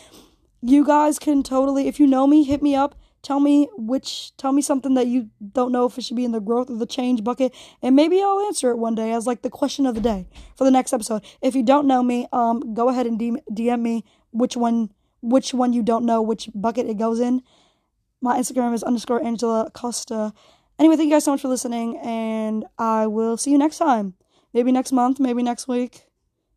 You 0.61 0.85
guys 0.85 1.21
can 1.21 1.45
totally, 1.45 1.87
if 1.87 2.01
you 2.01 2.09
know 2.09 2.27
me, 2.27 2.43
hit 2.43 2.61
me 2.61 2.75
up. 2.75 2.97
Tell 3.23 3.41
me 3.41 3.69
which, 3.77 4.37
tell 4.37 4.53
me 4.53 4.62
something 4.62 4.95
that 4.95 5.07
you 5.07 5.31
don't 5.53 5.73
know 5.73 5.87
if 5.87 5.99
it 5.99 6.05
should 6.05 6.17
be 6.17 6.25
in 6.25 6.33
the 6.33 6.41
growth 6.41 6.71
or 6.71 6.77
the 6.77 6.87
change 6.87 7.25
bucket, 7.25 7.53
and 7.83 7.97
maybe 7.97 8.23
I'll 8.23 8.41
answer 8.41 8.71
it 8.71 8.79
one 8.79 8.95
day 8.95 9.12
as 9.12 9.27
like 9.27 9.43
the 9.43 9.51
question 9.51 9.87
of 9.87 9.97
the 9.97 10.01
day 10.01 10.29
for 10.57 10.64
the 10.64 10.71
next 10.71 10.93
episode. 10.93 11.25
If 11.43 11.57
you 11.57 11.64
don't 11.64 11.88
know 11.88 12.03
me, 12.03 12.29
um, 12.33 12.75
go 12.75 12.88
ahead 12.88 13.07
and 13.07 13.19
DM 13.19 13.38
DM 13.53 13.81
me 13.81 14.05
which 14.31 14.57
one, 14.57 14.91
which 15.21 15.53
one 15.53 15.73
you 15.73 15.83
don't 15.83 16.07
know, 16.07 16.23
which 16.23 16.49
bucket 16.55 16.88
it 16.88 16.97
goes 16.97 17.19
in. 17.19 17.43
My 18.21 18.38
Instagram 18.38 18.73
is 18.73 18.85
underscore 18.85 19.23
Angela 19.23 19.67
Acosta. 19.67 20.33
Anyway, 20.79 20.97
thank 20.97 21.09
you 21.09 21.14
guys 21.14 21.25
so 21.25 21.33
much 21.33 21.43
for 21.43 21.49
listening, 21.49 21.99
and 21.99 22.64
I 22.79 23.09
will 23.09 23.37
see 23.37 23.51
you 23.51 23.59
next 23.59 23.79
time. 23.79 24.14
Maybe 24.55 24.71
next 24.71 24.93
month, 24.93 25.19
maybe 25.19 25.43
next 25.43 25.67
week, 25.67 26.05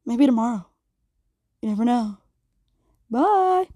maybe 0.06 0.28
tomorrow. 0.28 0.71
You 1.62 1.69
never 1.69 1.86
know. 1.86 2.17
Bye. 3.12 3.67